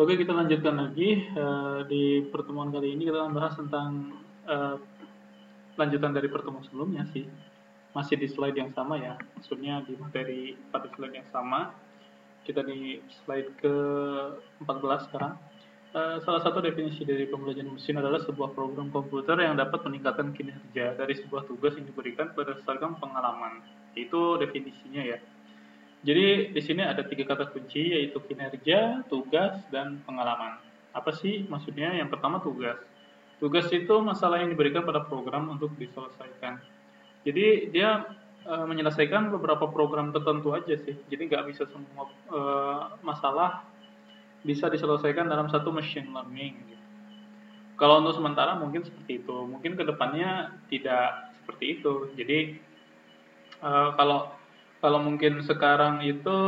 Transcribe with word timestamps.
Oke, 0.00 0.16
kita 0.16 0.32
lanjutkan 0.32 0.80
lagi 0.80 1.28
uh, 1.36 1.84
di 1.84 2.24
pertemuan 2.32 2.72
kali 2.72 2.96
ini 2.96 3.04
kita 3.04 3.20
akan 3.20 3.36
bahas 3.36 3.52
tentang 3.52 4.16
uh, 4.48 4.80
lanjutan 5.76 6.16
dari 6.16 6.24
pertemuan 6.32 6.64
sebelumnya 6.64 7.04
sih. 7.12 7.28
Masih 7.92 8.16
di 8.16 8.24
slide 8.32 8.56
yang 8.56 8.72
sama 8.72 8.96
ya, 8.96 9.20
maksudnya 9.36 9.84
di 9.84 10.00
materi 10.00 10.56
pada 10.72 10.88
slide 10.96 11.20
yang 11.20 11.28
sama. 11.28 11.76
Kita 12.48 12.64
di 12.64 12.96
slide 13.20 13.52
ke 13.60 13.74
14 14.64 15.04
sekarang. 15.12 15.36
Uh, 15.92 16.16
salah 16.24 16.40
satu 16.48 16.64
definisi 16.64 17.04
dari 17.04 17.28
pembelajaran 17.28 17.68
mesin 17.68 18.00
adalah 18.00 18.24
sebuah 18.24 18.56
program 18.56 18.88
komputer 18.88 19.36
yang 19.36 19.60
dapat 19.60 19.84
meningkatkan 19.84 20.32
kinerja 20.32 20.96
dari 20.96 21.12
sebuah 21.20 21.44
tugas 21.44 21.76
yang 21.76 21.84
diberikan 21.84 22.32
berdasarkan 22.32 22.96
pengalaman. 22.96 23.60
Itu 23.92 24.40
definisinya 24.40 25.04
ya. 25.04 25.20
Jadi 26.00 26.56
di 26.56 26.60
sini 26.64 26.80
ada 26.80 27.04
tiga 27.04 27.28
kata 27.28 27.52
kunci 27.52 27.92
yaitu 27.92 28.16
kinerja, 28.24 29.04
tugas, 29.12 29.60
dan 29.68 30.00
pengalaman. 30.08 30.56
Apa 30.96 31.12
sih 31.12 31.44
maksudnya? 31.44 31.92
Yang 31.92 32.16
pertama 32.16 32.40
tugas. 32.40 32.80
Tugas 33.36 33.68
itu 33.68 33.94
masalah 34.00 34.40
yang 34.40 34.48
diberikan 34.52 34.84
pada 34.84 35.04
program 35.04 35.52
untuk 35.52 35.76
diselesaikan. 35.76 36.60
Jadi 37.24 37.68
dia 37.68 38.16
e, 38.48 38.54
menyelesaikan 38.64 39.28
beberapa 39.28 39.68
program 39.68 40.08
tertentu 40.12 40.56
aja 40.56 40.72
sih. 40.80 40.96
Jadi 41.12 41.28
nggak 41.28 41.52
bisa 41.52 41.68
semua 41.68 42.08
e, 42.32 42.40
masalah 43.04 43.68
bisa 44.40 44.72
diselesaikan 44.72 45.28
dalam 45.28 45.52
satu 45.52 45.68
machine 45.68 46.08
learning. 46.08 46.56
Gitu. 46.64 46.84
Kalau 47.76 48.00
untuk 48.00 48.16
sementara 48.16 48.56
mungkin 48.56 48.88
seperti 48.88 49.20
itu. 49.20 49.36
Mungkin 49.44 49.76
ke 49.76 49.84
depannya 49.84 50.56
tidak 50.72 51.32
seperti 51.40 51.80
itu. 51.80 52.08
Jadi 52.16 52.38
e, 53.60 53.70
kalau 54.00 54.39
kalau 54.80 54.98
mungkin 55.04 55.44
sekarang 55.44 56.00
itu 56.04 56.38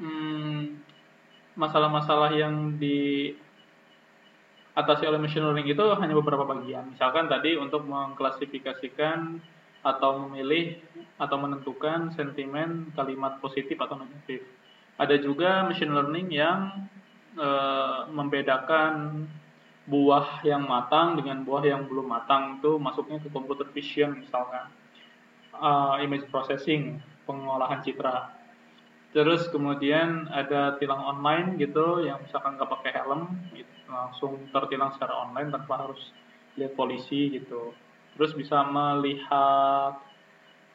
hmm, 0.00 0.80
masalah-masalah 1.56 2.32
yang 2.32 2.80
di 2.80 3.32
atasi 4.72 5.04
oleh 5.04 5.20
machine 5.20 5.44
learning 5.44 5.68
itu 5.68 5.84
hanya 6.00 6.16
beberapa 6.16 6.48
bagian. 6.48 6.96
Misalkan 6.96 7.28
tadi 7.28 7.60
untuk 7.60 7.84
mengklasifikasikan 7.84 9.40
atau 9.80 10.28
memilih 10.28 10.80
atau 11.20 11.36
menentukan 11.40 12.12
sentimen 12.16 12.92
kalimat 12.96 13.40
positif 13.44 13.76
atau 13.76 14.00
negatif. 14.00 14.44
Ada 15.00 15.20
juga 15.20 15.64
machine 15.64 15.92
learning 15.92 16.28
yang 16.32 16.88
e, 17.32 17.48
membedakan 18.12 19.24
buah 19.88 20.44
yang 20.46 20.68
matang 20.68 21.18
dengan 21.18 21.42
buah 21.42 21.64
yang 21.64 21.88
belum 21.88 22.06
matang 22.06 22.60
itu 22.60 22.78
masuknya 22.78 23.18
ke 23.18 23.28
computer 23.32 23.66
vision 23.74 24.22
misalkan 24.22 24.70
uh, 25.56 25.98
image 25.98 26.30
processing 26.30 27.02
pengolahan 27.30 27.86
citra. 27.86 28.34
Terus 29.14 29.46
kemudian 29.54 30.26
ada 30.30 30.74
tilang 30.82 31.02
online 31.02 31.58
gitu 31.58 32.02
yang 32.02 32.22
misalkan 32.22 32.58
nggak 32.58 32.70
pakai 32.70 32.90
helm 32.94 33.38
gitu, 33.54 33.70
langsung 33.90 34.38
tertilang 34.50 34.94
secara 34.94 35.26
online 35.26 35.50
tanpa 35.50 35.86
harus 35.86 36.02
lihat 36.58 36.74
polisi 36.74 37.30
gitu. 37.34 37.74
Terus 38.14 38.34
bisa 38.34 38.62
melihat 38.66 39.98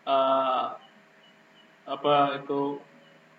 uh, 0.08 0.66
apa 1.88 2.16
itu 2.44 2.80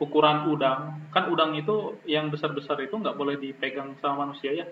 ukuran 0.00 0.48
udang. 0.52 1.08
Kan 1.12 1.28
udang 1.32 1.56
itu 1.56 2.00
yang 2.08 2.28
besar-besar 2.32 2.80
itu 2.80 2.96
nggak 2.96 3.16
boleh 3.16 3.36
dipegang 3.36 3.96
sama 4.00 4.28
manusia 4.28 4.52
ya. 4.52 4.66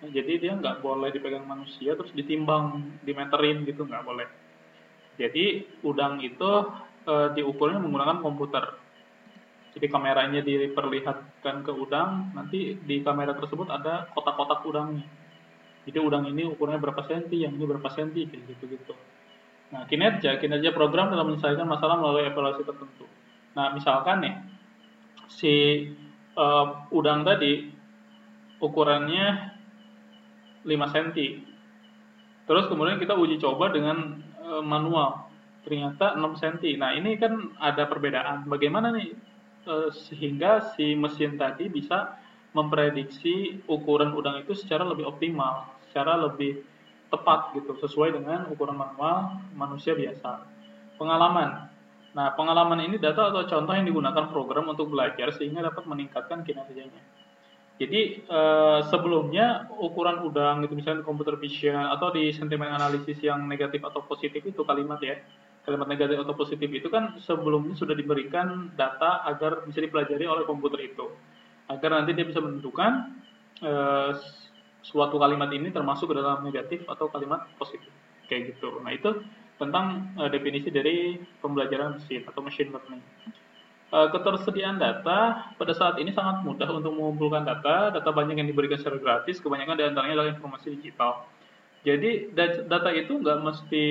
Jadi 0.00 0.40
dia 0.40 0.56
nggak 0.56 0.80
boleh 0.80 1.12
dipegang 1.12 1.44
manusia 1.44 1.92
terus 1.92 2.12
ditimbang, 2.16 2.96
dimeterin 3.04 3.68
gitu 3.68 3.84
nggak 3.84 4.04
boleh. 4.08 4.28
Jadi 5.20 5.68
udang 5.84 6.24
itu 6.24 6.48
e, 7.04 7.14
diukurnya 7.36 7.80
menggunakan 7.80 8.20
komputer. 8.20 8.76
Jadi 9.70 9.86
kameranya 9.86 10.42
diperlihatkan 10.42 11.62
ke 11.62 11.70
udang, 11.70 12.34
nanti 12.34 12.74
di 12.82 13.06
kamera 13.06 13.38
tersebut 13.38 13.70
ada 13.70 14.10
kotak-kotak 14.10 14.66
udangnya. 14.66 15.06
Jadi 15.86 15.98
udang 16.02 16.26
ini 16.26 16.42
ukurnya 16.42 16.82
berapa 16.82 17.06
senti, 17.06 17.46
yang 17.46 17.54
ini 17.54 17.64
berapa 17.64 17.86
senti, 17.94 18.26
kayak 18.26 18.50
gitu-gitu. 18.50 18.92
Nah, 19.70 19.86
kinerja, 19.86 20.42
kinerja 20.42 20.74
program 20.74 21.14
dalam 21.14 21.30
menyelesaikan 21.30 21.64
masalah 21.70 22.02
melalui 22.02 22.26
evaluasi 22.26 22.66
tertentu. 22.66 23.06
Nah, 23.54 23.70
misalkan 23.70 24.26
nih, 24.26 24.34
si 25.30 25.86
uh, 26.34 26.90
udang 26.90 27.22
tadi 27.22 27.70
ukurannya 28.58 29.54
5 30.66 30.92
cm. 30.92 31.08
Terus 32.44 32.66
kemudian 32.66 32.98
kita 32.98 33.14
uji 33.14 33.38
coba 33.38 33.70
dengan 33.70 34.18
uh, 34.42 34.60
manual 34.60 35.29
ternyata 35.64 36.16
6 36.16 36.40
cm. 36.40 36.80
Nah, 36.80 36.96
ini 36.96 37.16
kan 37.20 37.52
ada 37.60 37.84
perbedaan. 37.84 38.48
Bagaimana 38.48 38.92
nih 38.94 39.12
e, 39.64 39.74
sehingga 39.92 40.72
si 40.74 40.96
mesin 40.96 41.36
tadi 41.36 41.68
bisa 41.68 42.16
memprediksi 42.56 43.62
ukuran 43.70 44.10
udang 44.16 44.42
itu 44.42 44.56
secara 44.56 44.82
lebih 44.82 45.06
optimal, 45.06 45.70
secara 45.90 46.18
lebih 46.18 46.64
tepat 47.10 47.54
gitu, 47.58 47.74
sesuai 47.78 48.14
dengan 48.16 48.46
ukuran 48.50 48.78
manual 48.78 49.38
manusia 49.54 49.94
biasa. 49.94 50.46
Pengalaman. 50.98 51.70
Nah, 52.10 52.34
pengalaman 52.34 52.82
ini 52.82 52.98
data 52.98 53.30
atau 53.30 53.46
contoh 53.46 53.70
yang 53.70 53.86
digunakan 53.86 54.26
program 54.34 54.66
untuk 54.66 54.90
belajar 54.90 55.30
sehingga 55.30 55.62
dapat 55.62 55.86
meningkatkan 55.86 56.42
kinerjanya. 56.42 56.98
Jadi 57.80 58.28
e, 58.28 58.40
sebelumnya 58.92 59.64
ukuran 59.80 60.20
udang 60.20 60.60
itu 60.60 60.76
misalnya 60.76 61.00
computer 61.00 61.40
vision 61.40 61.80
atau 61.80 62.12
di 62.12 62.28
sentimen 62.28 62.68
analisis 62.68 63.16
yang 63.24 63.48
negatif 63.48 63.80
atau 63.80 64.04
positif 64.04 64.44
itu 64.44 64.60
kalimat 64.68 65.00
ya 65.00 65.16
kalimat 65.64 65.88
negatif 65.88 66.16
atau 66.24 66.34
positif 66.34 66.68
itu 66.72 66.88
kan 66.88 67.20
sebelumnya 67.20 67.76
sudah 67.76 67.92
diberikan 67.92 68.72
data 68.74 69.24
agar 69.28 69.64
bisa 69.68 69.84
dipelajari 69.84 70.24
oleh 70.24 70.44
komputer 70.48 70.80
itu. 70.88 71.12
Agar 71.68 72.00
nanti 72.00 72.16
dia 72.16 72.26
bisa 72.26 72.40
menentukan 72.40 73.14
e, 73.60 73.72
suatu 74.80 75.20
kalimat 75.20 75.52
ini 75.52 75.68
termasuk 75.70 76.10
ke 76.10 76.16
dalam 76.16 76.42
negatif 76.42 76.82
atau 76.88 77.12
kalimat 77.12 77.44
positif. 77.60 77.92
Kayak 78.26 78.56
gitu. 78.56 78.80
Nah 78.80 78.90
itu 78.96 79.20
tentang 79.60 80.16
e, 80.16 80.22
definisi 80.32 80.72
dari 80.72 81.20
pembelajaran 81.44 82.00
mesin 82.00 82.24
atau 82.24 82.40
machine 82.40 82.72
learning. 82.72 83.04
E, 83.92 83.98
ketersediaan 84.16 84.80
data 84.80 85.52
pada 85.60 85.72
saat 85.76 86.00
ini 86.00 86.10
sangat 86.10 86.40
mudah 86.42 86.66
untuk 86.72 86.96
mengumpulkan 86.96 87.44
data. 87.44 87.92
Data 87.94 88.10
banyak 88.10 88.40
yang 88.40 88.48
diberikan 88.48 88.80
secara 88.80 88.96
gratis. 88.96 89.38
Kebanyakan 89.38 89.76
di 89.76 89.84
antaranya 89.84 90.14
adalah 90.24 90.32
informasi 90.32 90.74
digital 90.80 91.28
jadi 91.80 92.28
data 92.68 92.90
itu 92.92 93.16
nggak 93.16 93.40
mesti 93.40 93.84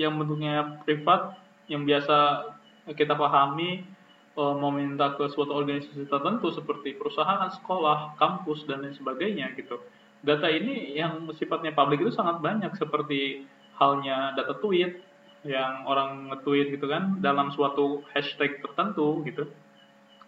yang 0.00 0.16
bentuknya 0.16 0.80
privat 0.88 1.36
yang 1.68 1.84
biasa 1.84 2.48
kita 2.96 3.12
pahami 3.12 3.84
eh, 4.32 4.54
meminta 4.56 5.12
ke 5.12 5.28
suatu 5.28 5.52
organisasi 5.52 6.08
tertentu 6.08 6.48
seperti 6.48 6.96
perusahaan, 6.96 7.52
sekolah, 7.52 8.16
kampus 8.16 8.64
dan 8.64 8.80
lain 8.80 8.96
sebagainya 8.96 9.52
gitu. 9.60 9.76
Data 10.24 10.48
ini 10.48 10.96
yang 10.96 11.28
sifatnya 11.36 11.76
publik 11.76 12.00
itu 12.00 12.16
sangat 12.16 12.40
banyak 12.40 12.72
seperti 12.80 13.44
halnya 13.76 14.34
data 14.34 14.56
tweet 14.58 15.04
yang 15.46 15.86
orang 15.86 16.32
nge-tweet 16.34 16.74
gitu 16.74 16.90
kan 16.90 17.22
dalam 17.22 17.54
suatu 17.54 18.02
hashtag 18.10 18.58
tertentu 18.58 19.22
gitu. 19.22 19.46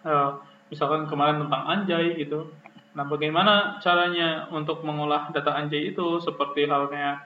Uh, 0.05 0.39
misalkan 0.71 1.05
kemarin 1.11 1.43
tentang 1.45 1.63
anjay 1.67 2.15
gitu 2.15 2.47
Nah, 2.91 3.07
bagaimana 3.07 3.79
caranya 3.79 4.51
untuk 4.51 4.83
mengolah 4.83 5.31
data 5.31 5.55
anjay 5.55 5.95
itu? 5.95 6.19
Seperti 6.19 6.67
halnya 6.67 7.23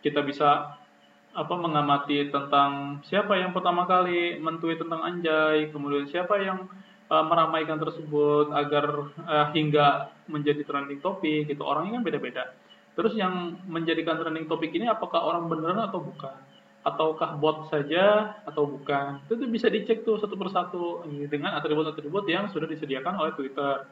kita 0.00 0.24
bisa 0.24 0.78
apa 1.36 1.54
mengamati 1.54 2.32
tentang 2.32 2.98
siapa 3.04 3.36
yang 3.36 3.52
pertama 3.52 3.84
kali 3.84 4.40
mentweet 4.40 4.80
tentang 4.80 5.04
anjay, 5.04 5.68
kemudian 5.68 6.08
siapa 6.08 6.40
yang 6.40 6.66
uh, 7.12 7.24
meramaikan 7.24 7.76
tersebut 7.76 8.48
agar 8.56 9.12
uh, 9.28 9.46
hingga 9.52 10.08
menjadi 10.24 10.64
trending 10.64 11.04
topik 11.04 11.52
gitu. 11.52 11.62
Orangnya 11.64 12.00
kan 12.00 12.04
beda-beda. 12.08 12.44
Terus 12.96 13.14
yang 13.14 13.60
menjadikan 13.68 14.18
trending 14.18 14.48
topik 14.48 14.72
ini 14.74 14.88
apakah 14.88 15.20
orang 15.20 15.46
beneran 15.46 15.84
atau 15.84 16.00
bukan? 16.00 16.34
Ataukah 16.82 17.36
bot 17.36 17.68
saja 17.68 18.34
atau 18.48 18.64
bukan? 18.64 19.20
Itu 19.28 19.36
bisa 19.52 19.68
dicek 19.68 20.02
tuh 20.08 20.16
satu 20.16 20.34
persatu 20.34 21.04
dengan 21.28 21.54
atribut-atribut 21.60 22.24
yang 22.24 22.48
sudah 22.48 22.64
disediakan 22.64 23.20
oleh 23.20 23.36
Twitter 23.36 23.84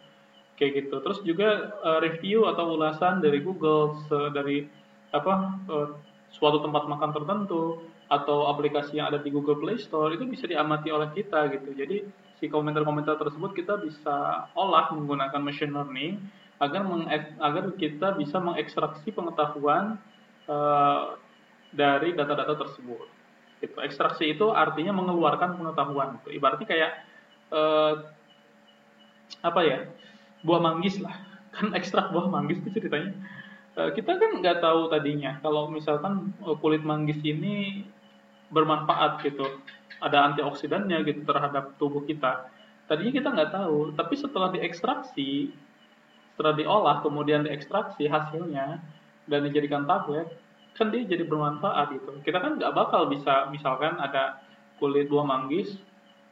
kayak 0.56 0.72
gitu. 0.84 0.96
Terus 1.04 1.18
juga 1.22 1.78
uh, 1.84 2.00
review 2.00 2.48
atau 2.48 2.76
ulasan 2.76 3.20
dari 3.20 3.40
Google 3.44 4.00
dari 4.32 4.66
apa 5.12 5.60
uh, 5.68 5.88
suatu 6.32 6.60
tempat 6.60 6.90
makan 6.90 7.14
tertentu 7.14 7.80
atau 8.06 8.46
aplikasi 8.50 8.98
yang 8.98 9.10
ada 9.10 9.18
di 9.18 9.30
Google 9.34 9.58
Play 9.58 9.78
Store 9.82 10.14
itu 10.14 10.26
bisa 10.26 10.46
diamati 10.46 10.90
oleh 10.90 11.10
kita 11.14 11.50
gitu. 11.50 11.74
Jadi 11.74 12.06
si 12.38 12.46
komentar-komentar 12.46 13.18
tersebut 13.18 13.56
kita 13.56 13.80
bisa 13.80 14.46
olah 14.54 14.92
menggunakan 14.92 15.40
machine 15.40 15.72
learning 15.72 16.20
agar 16.62 16.86
agar 17.42 17.64
kita 17.76 18.16
bisa 18.16 18.40
mengekstraksi 18.40 19.12
pengetahuan 19.12 20.00
uh, 20.48 21.18
dari 21.74 22.14
data-data 22.14 22.54
tersebut. 22.56 23.06
Gitu. 23.60 23.76
Ekstraksi 23.80 24.36
itu 24.36 24.52
artinya 24.52 24.92
mengeluarkan 24.92 25.56
pengetahuan 25.56 26.20
gitu. 26.20 26.36
ibaratnya 26.36 26.68
kayak 26.68 26.92
uh, 27.50 28.06
apa 29.42 29.60
ya 29.64 29.78
buah 30.46 30.62
manggis 30.62 31.02
lah. 31.02 31.18
Kan 31.56 31.74
ekstrak 31.74 32.14
buah 32.14 32.30
manggis 32.30 32.62
itu 32.62 32.78
ceritanya. 32.78 33.12
Uh, 33.76 33.92
kita 33.92 34.16
kan 34.16 34.40
nggak 34.40 34.64
tahu 34.64 34.88
tadinya. 34.88 35.36
Kalau 35.44 35.68
misalkan 35.68 36.32
uh, 36.40 36.56
kulit 36.56 36.80
manggis 36.80 37.20
ini 37.20 37.84
bermanfaat 38.48 39.20
gitu 39.20 39.44
ada 40.00 40.32
antioksidannya 40.32 41.02
gitu 41.04 41.26
terhadap 41.28 41.76
tubuh 41.76 42.04
kita 42.08 42.48
tadinya 42.88 43.12
kita 43.12 43.28
nggak 43.34 43.52
tahu. 43.52 43.92
Tapi 43.94 44.14
setelah 44.16 44.48
diekstraksi 44.54 45.52
setelah 46.34 46.54
diolah 46.56 46.96
kemudian 47.00 47.48
diekstraksi 47.48 48.06
hasilnya 48.06 48.80
dan 49.26 49.40
dijadikan 49.48 49.88
tablet 49.88 50.28
kan 50.76 50.92
dia 50.92 51.08
jadi 51.08 51.24
bermanfaat 51.24 51.96
gitu. 51.96 52.20
Kita 52.22 52.38
kan 52.38 52.60
nggak 52.60 52.72
bakal 52.76 53.08
bisa 53.08 53.48
misalkan 53.48 53.96
ada 53.96 54.40
kulit 54.76 55.08
buah 55.08 55.24
manggis 55.24 55.80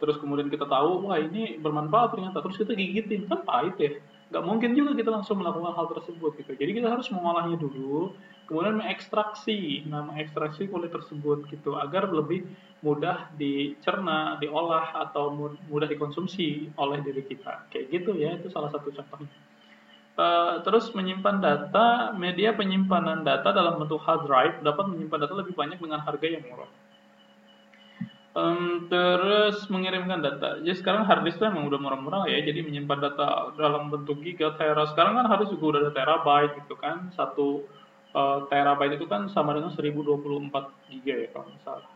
terus 0.00 0.17
kemudian 0.19 0.50
kita 0.50 0.67
tahu 0.67 1.08
wah 1.08 1.19
ini 1.19 1.58
bermanfaat 1.58 2.19
ternyata. 2.19 2.43
Terus 2.44 2.56
kita 2.61 2.73
gigitin 2.75 3.26
kan 3.31 3.43
pahit 3.46 3.76
ya. 3.79 3.93
Nggak 4.32 4.44
mungkin 4.44 4.70
juga 4.75 4.91
kita 4.99 5.11
langsung 5.14 5.38
melakukan 5.38 5.73
hal 5.76 5.87
tersebut 5.94 6.31
gitu. 6.41 6.52
Jadi 6.56 6.70
kita 6.82 6.88
harus 6.91 7.06
mengolahnya 7.12 7.56
dulu 7.61 8.14
kemudian 8.44 8.76
mengekstraksi 8.76 9.88
nah 9.88 10.05
mengekstraksi 10.05 10.69
kulit 10.69 10.93
tersebut 10.93 11.49
gitu 11.49 11.81
agar 11.81 12.12
lebih 12.12 12.44
mudah 12.85 13.32
dicerna 13.41 14.37
diolah 14.37 15.08
atau 15.08 15.32
mudah 15.69 15.88
dikonsumsi 15.88 16.76
oleh 16.76 17.00
diri 17.00 17.25
kita. 17.25 17.64
Kayak 17.73 17.87
gitu 17.88 18.11
ya 18.20 18.37
itu 18.37 18.52
salah 18.52 18.69
satu 18.69 18.93
contohnya. 18.93 19.32
Uh, 20.14 20.62
terus 20.62 20.94
menyimpan 20.94 21.43
data, 21.43 22.14
media 22.14 22.55
penyimpanan 22.55 23.26
data 23.26 23.50
dalam 23.50 23.82
bentuk 23.82 23.99
hard 23.99 24.31
drive 24.31 24.55
dapat 24.62 24.87
menyimpan 24.87 25.26
data 25.26 25.35
lebih 25.35 25.58
banyak 25.58 25.82
dengan 25.82 25.99
harga 26.06 26.23
yang 26.23 26.44
murah. 26.46 26.70
Um, 28.34 28.90
terus 28.90 29.62
mengirimkan 29.70 30.19
data. 30.19 30.58
Jadi 30.58 30.75
sekarang 30.82 31.06
hard 31.06 31.22
disk 31.22 31.38
itu 31.38 31.46
emang 31.46 31.70
udah 31.70 31.78
murah-murah 31.78 32.26
ya. 32.26 32.42
Jadi 32.42 32.66
menyimpan 32.66 32.98
data 32.98 33.54
dalam 33.54 33.94
bentuk 33.94 34.19
giga, 34.26 34.58
tera. 34.58 34.90
Sekarang 34.90 35.14
kan 35.22 35.31
harus 35.31 35.54
juga 35.54 35.78
udah 35.78 35.81
ada 35.86 35.92
terabyte 35.94 36.58
gitu 36.58 36.75
kan. 36.75 37.14
Satu 37.14 37.62
uh, 38.10 38.42
terabyte 38.50 38.98
itu 38.98 39.06
kan 39.06 39.31
sama 39.31 39.54
dengan 39.54 39.70
1024 39.70 40.50
giga 40.90 41.14
ya 41.14 41.28
kalau 41.31 41.46
misalnya. 41.46 41.90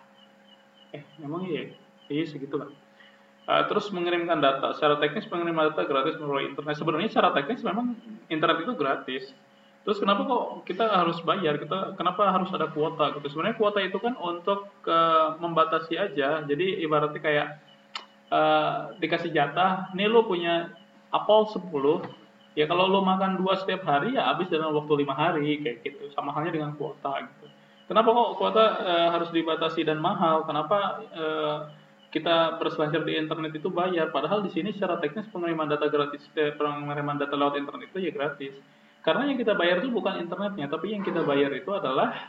Eh, 0.94 1.02
memang 1.18 1.42
iya. 1.50 1.74
Iya 2.06 2.24
segitu 2.30 2.54
kan. 2.54 2.70
Uh, 3.50 3.62
terus 3.66 3.90
mengirimkan 3.90 4.38
data. 4.38 4.78
Secara 4.78 5.02
teknis 5.02 5.26
pengiriman 5.26 5.74
data 5.74 5.90
gratis 5.90 6.22
melalui 6.22 6.54
internet. 6.54 6.78
Sebenarnya 6.78 7.10
secara 7.10 7.34
teknis 7.34 7.66
memang 7.66 7.98
internet 8.30 8.62
itu 8.62 8.78
gratis. 8.78 9.34
Terus 9.86 9.98
kenapa 10.02 10.28
kok 10.28 10.44
kita 10.68 10.84
harus 10.84 11.18
bayar? 11.24 11.56
Kita 11.56 11.96
kenapa 11.96 12.28
harus 12.28 12.50
ada 12.52 12.68
kuota 12.68 13.14
gitu? 13.16 13.26
Sebenarnya 13.32 13.56
kuota 13.56 13.80
itu 13.80 13.96
kan 13.98 14.14
untuk 14.20 14.68
uh, 14.84 15.38
membatasi 15.40 15.96
aja. 15.96 16.44
Jadi 16.44 16.82
ibaratnya 16.84 17.20
kayak 17.22 17.48
uh, 18.28 18.92
dikasih 19.00 19.32
jatah, 19.32 19.88
nih 19.96 20.10
lo 20.10 20.28
punya 20.28 20.76
apel 21.08 21.48
10, 21.48 21.64
ya 22.58 22.68
kalau 22.68 22.84
lo 22.90 23.00
makan 23.00 23.40
dua 23.40 23.56
setiap 23.56 23.86
hari 23.88 24.12
ya 24.18 24.28
habis 24.28 24.52
dalam 24.52 24.76
waktu 24.76 24.92
lima 25.06 25.16
hari 25.16 25.62
kayak 25.64 25.80
gitu. 25.86 26.12
Sama 26.12 26.36
halnya 26.36 26.52
dengan 26.52 26.76
kuota 26.76 27.24
gitu. 27.24 27.46
Kenapa 27.88 28.12
kok 28.12 28.30
kuota 28.36 28.64
uh, 28.84 29.08
harus 29.16 29.32
dibatasi 29.32 29.88
dan 29.88 30.04
mahal? 30.04 30.44
Kenapa 30.44 31.00
uh, 31.16 31.58
kita 32.08 32.56
berselancar 32.56 33.04
di 33.04 33.20
internet 33.20 33.52
itu 33.52 33.68
bayar 33.68 34.08
padahal 34.08 34.40
di 34.40 34.48
sini 34.48 34.72
secara 34.72 34.96
teknis 34.96 35.28
pengiriman 35.28 35.68
data 35.68 35.92
gratis 35.92 36.24
eh, 36.40 36.56
pengiriman 36.56 37.20
data 37.20 37.36
lewat 37.36 37.60
internet 37.60 37.92
itu 37.92 37.98
ya 38.08 38.12
gratis 38.12 38.56
karena 39.08 39.32
yang 39.32 39.40
kita 39.40 39.56
bayar 39.56 39.80
itu 39.80 39.88
bukan 39.88 40.20
internetnya 40.20 40.68
tapi 40.68 40.92
yang 40.92 41.00
kita 41.00 41.24
bayar 41.24 41.48
itu 41.56 41.72
adalah 41.72 42.28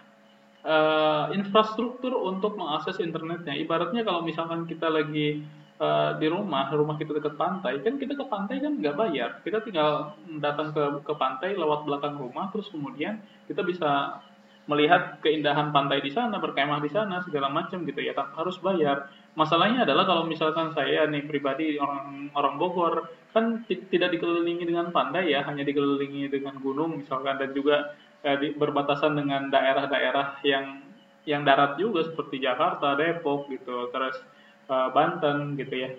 uh, 0.63 1.27
infrastruktur 1.35 2.15
untuk 2.15 2.55
mengakses 2.55 3.03
internetnya 3.03 3.51
ibaratnya 3.59 4.07
kalau 4.07 4.23
misalkan 4.23 4.63
kita 4.63 4.87
lagi 4.87 5.43
uh, 5.83 6.15
di 6.15 6.31
rumah 6.31 6.71
rumah 6.71 6.95
kita 6.95 7.19
dekat 7.19 7.35
pantai 7.35 7.83
kan 7.83 7.99
kita 7.99 8.15
ke 8.15 8.23
pantai 8.31 8.63
kan 8.63 8.79
nggak 8.79 8.95
bayar 8.95 9.43
kita 9.43 9.59
tinggal 9.59 10.15
datang 10.39 10.71
ke 10.71 11.03
ke 11.03 11.13
pantai 11.19 11.59
lewat 11.59 11.83
belakang 11.83 12.15
rumah 12.15 12.47
terus 12.55 12.71
kemudian 12.71 13.19
kita 13.51 13.59
bisa 13.67 14.23
melihat 14.69 15.17
keindahan 15.25 15.73
pantai 15.73 15.97
di 15.97 16.13
sana, 16.13 16.37
berkemah 16.37 16.77
di 16.77 16.93
sana, 16.93 17.25
segala 17.25 17.49
macam 17.49 17.81
gitu 17.89 18.05
ya, 18.05 18.13
tanpa 18.13 18.45
harus 18.45 18.61
bayar. 18.61 19.09
Masalahnya 19.39 19.87
adalah 19.87 20.03
kalau 20.03 20.23
misalkan 20.27 20.75
saya 20.75 21.07
nih 21.07 21.23
pribadi 21.23 21.79
orang 21.79 22.27
orang 22.35 22.55
Bogor 22.59 23.07
kan 23.31 23.63
tidak 23.67 24.11
dikelilingi 24.11 24.67
dengan 24.67 24.91
pantai 24.91 25.31
ya, 25.31 25.47
hanya 25.47 25.63
dikelilingi 25.63 26.27
dengan 26.27 26.59
gunung 26.59 26.99
misalkan 26.99 27.39
dan 27.39 27.55
juga 27.55 27.95
eh, 28.27 28.35
di, 28.35 28.47
berbatasan 28.51 29.15
dengan 29.15 29.47
daerah-daerah 29.47 30.43
yang 30.43 30.83
yang 31.23 31.47
darat 31.47 31.79
juga 31.79 32.03
seperti 32.03 32.43
Jakarta, 32.43 32.99
Depok 32.99 33.47
gitu, 33.47 33.87
terus 33.95 34.19
eh, 34.67 34.89
Banten 34.91 35.55
gitu 35.55 35.75
ya. 35.87 35.89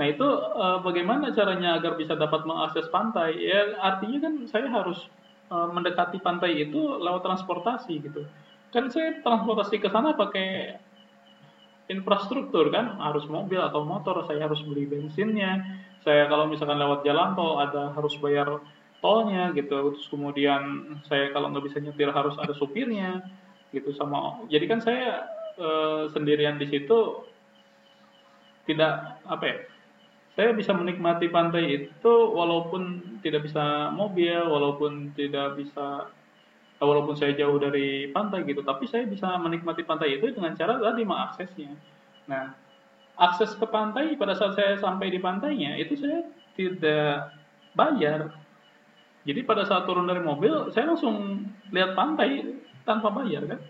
Nah 0.00 0.06
itu 0.08 0.28
eh, 0.64 0.78
bagaimana 0.80 1.28
caranya 1.36 1.76
agar 1.76 2.00
bisa 2.00 2.16
dapat 2.16 2.48
mengakses 2.48 2.88
pantai? 2.88 3.36
Ya 3.36 3.76
artinya 3.84 4.24
kan 4.24 4.34
saya 4.48 4.66
harus 4.72 5.12
Eh, 5.54 5.68
mendekati 5.76 6.18
pantai 6.24 6.66
itu 6.66 6.80
lewat 6.98 7.20
transportasi 7.20 8.00
gitu. 8.00 8.24
Kan 8.72 8.88
saya 8.88 9.20
transportasi 9.20 9.76
ke 9.76 9.92
sana 9.92 10.16
pakai 10.16 10.80
infrastruktur 11.90 12.72
kan, 12.72 12.96
harus 13.00 13.24
mobil 13.28 13.60
atau 13.60 13.84
motor, 13.84 14.24
saya 14.24 14.48
harus 14.48 14.60
beli 14.64 14.88
bensinnya. 14.88 15.60
Saya 16.04 16.28
kalau 16.28 16.48
misalkan 16.48 16.76
lewat 16.80 17.04
jalan 17.04 17.32
tol 17.36 17.60
ada 17.60 17.92
harus 17.92 18.16
bayar 18.20 18.60
tolnya 19.00 19.52
gitu. 19.56 19.92
Terus 19.96 20.08
kemudian 20.08 20.94
saya 21.08 21.32
kalau 21.32 21.52
nggak 21.52 21.64
bisa 21.68 21.80
nyetir 21.80 22.12
harus 22.12 22.36
ada 22.40 22.52
supirnya 22.56 23.24
gitu 23.72 23.92
sama. 23.96 24.44
Jadi 24.48 24.64
kan 24.68 24.80
saya 24.84 25.28
e, 25.56 25.68
sendirian 26.12 26.60
di 26.60 26.68
situ 26.68 27.24
tidak 28.64 29.20
apa 29.28 29.44
ya 29.44 29.56
saya 30.34 30.50
bisa 30.50 30.74
menikmati 30.74 31.30
pantai 31.30 31.86
itu 31.86 32.14
walaupun 32.34 33.14
tidak 33.22 33.46
bisa 33.46 33.94
mobil, 33.94 34.50
walaupun 34.50 35.14
tidak 35.14 35.54
bisa 35.54 36.10
walaupun 36.84 37.16
saya 37.16 37.34
jauh 37.34 37.56
dari 37.58 38.12
pantai 38.12 38.44
gitu, 38.46 38.60
tapi 38.60 38.84
saya 38.86 39.08
bisa 39.08 39.26
menikmati 39.40 39.82
pantai 39.82 40.20
itu 40.20 40.30
dengan 40.30 40.54
cara 40.54 40.78
tadi 40.78 41.02
mengaksesnya. 41.02 41.72
Nah, 42.30 42.54
akses 43.18 43.56
ke 43.58 43.66
pantai 43.66 44.14
pada 44.14 44.38
saat 44.38 44.54
saya 44.54 44.78
sampai 44.78 45.10
di 45.10 45.18
pantainya 45.18 45.74
itu 45.80 45.98
saya 45.98 46.22
tidak 46.54 47.34
bayar. 47.74 48.30
Jadi 49.24 49.40
pada 49.42 49.64
saat 49.64 49.88
turun 49.88 50.06
dari 50.06 50.20
mobil, 50.20 50.70
saya 50.70 50.92
langsung 50.92 51.48
lihat 51.72 51.96
pantai 51.96 52.44
tanpa 52.84 53.08
bayar 53.10 53.48
kan. 53.48 53.60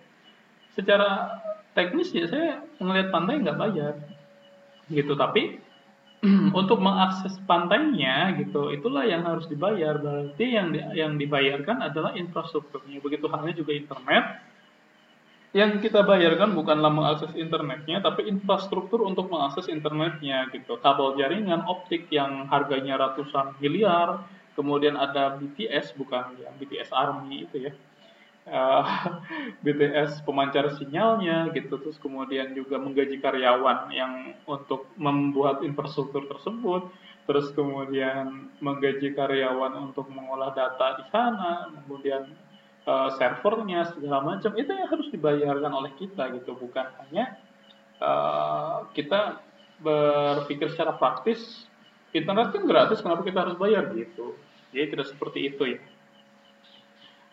Secara 0.75 1.41
teknis 1.79 2.11
ya 2.11 2.27
saya 2.27 2.61
melihat 2.83 3.15
pantai 3.15 3.39
nggak 3.41 3.59
bayar 3.59 3.95
gitu, 4.93 5.15
tapi 5.17 5.64
untuk 6.59 6.81
mengakses 6.81 7.37
pantainya 7.45 8.33
gitu 8.41 8.73
itulah 8.73 9.05
yang 9.05 9.23
harus 9.23 9.45
dibayar. 9.47 10.01
Berarti 10.01 10.45
yang 10.45 10.73
di, 10.73 10.81
yang 10.97 11.21
dibayarkan 11.21 11.85
adalah 11.85 12.17
infrastrukturnya. 12.17 12.99
Begitu 13.05 13.29
halnya 13.29 13.55
juga 13.55 13.73
internet. 13.77 14.25
Yang 15.55 15.87
kita 15.87 16.03
bayarkan 16.03 16.51
bukanlah 16.59 16.91
mengakses 16.91 17.31
internetnya 17.39 18.03
tapi 18.03 18.27
infrastruktur 18.27 19.07
untuk 19.07 19.31
mengakses 19.31 19.71
internetnya 19.71 20.51
gitu. 20.51 20.81
Kabel 20.83 21.15
jaringan 21.15 21.63
optik 21.71 22.11
yang 22.11 22.51
harganya 22.51 22.99
ratusan 22.99 23.55
miliar 23.63 24.27
kemudian 24.55 24.95
ada 24.95 25.35
BTS 25.39 25.99
bukan 25.99 26.39
ya 26.39 26.51
BTS 26.59 26.91
Army 26.95 27.47
itu 27.47 27.71
ya 27.71 27.73
uh, 28.49 28.85
eh, 28.85 28.93
BTS 29.65 30.25
pemancar 30.25 30.77
sinyalnya 30.77 31.53
gitu. 31.57 31.81
Terus 31.81 31.97
kemudian 32.01 32.53
juga 32.53 32.77
menggaji 32.81 33.21
karyawan 33.21 33.89
yang 33.93 34.37
untuk 34.45 34.89
membuat 35.01 35.65
infrastruktur 35.65 36.29
tersebut. 36.29 36.89
Terus 37.25 37.49
kemudian 37.57 38.53
menggaji 38.61 39.17
karyawan 39.17 39.89
untuk 39.91 40.13
mengolah 40.13 40.53
data 40.53 41.01
di 41.01 41.05
sana 41.09 41.73
kemudian 41.73 42.29
uh, 42.85 43.09
servernya 43.17 43.89
segala 43.97 44.21
macam. 44.21 44.53
Itu 44.57 44.71
yang 44.73 44.89
harus 44.93 45.09
dibayarkan 45.09 45.73
oleh 45.73 45.93
kita 45.97 46.29
gitu. 46.37 46.53
Bukan 46.53 46.87
hanya 47.05 47.41
uh, 48.01 48.85
kita 48.93 49.41
berpikir 49.75 50.71
secara 50.71 50.95
praktis 50.95 51.67
internet 52.15 52.55
kan 52.55 52.63
gratis 52.63 53.03
kenapa 53.03 53.27
kita 53.27 53.43
harus 53.43 53.57
bayar 53.57 53.91
gitu? 53.97 54.37
Jadi 54.71 54.91
tidak 54.91 55.07
seperti 55.11 55.51
itu 55.51 55.63
ya 55.77 55.79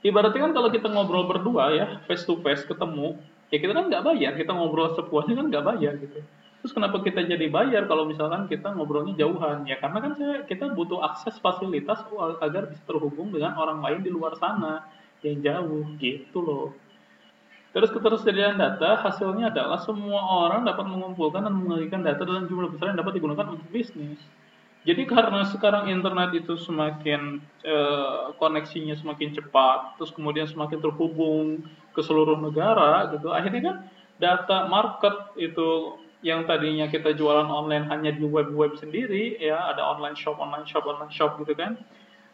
ibaratnya 0.02 0.50
kan 0.50 0.54
kalau 0.54 0.70
kita 0.74 0.88
ngobrol 0.90 1.30
berdua 1.30 1.74
ya 1.74 1.88
face 2.10 2.26
to 2.26 2.38
face 2.42 2.66
ketemu 2.66 3.18
ya 3.52 3.58
kita 3.60 3.74
kan 3.76 3.86
nggak 3.92 4.04
bayar. 4.08 4.32
Kita 4.40 4.52
ngobrol 4.56 4.96
sepuasnya 4.96 5.36
kan 5.38 5.46
nggak 5.52 5.66
bayar 5.68 5.94
gitu. 6.00 6.24
Terus 6.62 6.74
kenapa 6.78 7.02
kita 7.02 7.26
jadi 7.26 7.50
bayar 7.50 7.90
kalau 7.90 8.06
misalkan 8.06 8.46
kita 8.46 8.70
ngobrolnya 8.72 9.18
jauhan? 9.18 9.66
Ya 9.66 9.82
karena 9.82 9.98
kan 9.98 10.14
saya, 10.14 10.46
kita 10.46 10.78
butuh 10.78 11.02
akses 11.02 11.42
fasilitas 11.42 12.06
agar 12.38 12.70
bisa 12.70 12.84
terhubung 12.86 13.34
dengan 13.34 13.58
orang 13.58 13.82
lain 13.82 14.06
di 14.06 14.14
luar 14.14 14.38
sana 14.38 14.86
yang 15.26 15.42
jauh 15.42 15.86
gitu 15.98 16.38
loh. 16.38 16.70
Terus 17.74 17.90
ketersediaan 17.90 18.62
data 18.62 19.00
hasilnya 19.02 19.50
adalah 19.50 19.82
semua 19.82 20.22
orang 20.22 20.62
dapat 20.62 20.86
mengumpulkan 20.86 21.50
dan 21.50 21.56
mengalihkan 21.56 22.06
data 22.06 22.22
dalam 22.28 22.46
jumlah 22.46 22.70
besar 22.78 22.94
yang 22.94 23.00
dapat 23.02 23.18
digunakan 23.18 23.48
untuk 23.58 23.66
bisnis. 23.74 24.22
Jadi 24.82 25.06
karena 25.06 25.46
sekarang 25.46 25.94
internet 25.94 26.34
itu 26.42 26.58
semakin 26.58 27.38
e, 27.62 27.78
koneksinya 28.42 28.98
semakin 28.98 29.30
cepat, 29.30 30.02
terus 30.02 30.10
kemudian 30.10 30.50
semakin 30.50 30.82
terhubung 30.82 31.62
ke 31.94 32.02
seluruh 32.02 32.42
negara 32.42 33.14
gitu, 33.14 33.30
akhirnya 33.30 33.62
kan 33.62 33.78
data 34.18 34.66
market 34.66 35.38
itu 35.38 36.02
yang 36.26 36.50
tadinya 36.50 36.90
kita 36.90 37.14
jualan 37.14 37.46
online 37.46 37.86
hanya 37.94 38.10
di 38.10 38.26
web-web 38.26 38.74
sendiri, 38.82 39.38
ya 39.38 39.70
ada 39.70 39.86
online 39.86 40.18
shop, 40.18 40.42
online 40.42 40.66
shop, 40.66 40.90
online 40.90 41.14
shop 41.14 41.38
gitu 41.46 41.54
kan, 41.54 41.78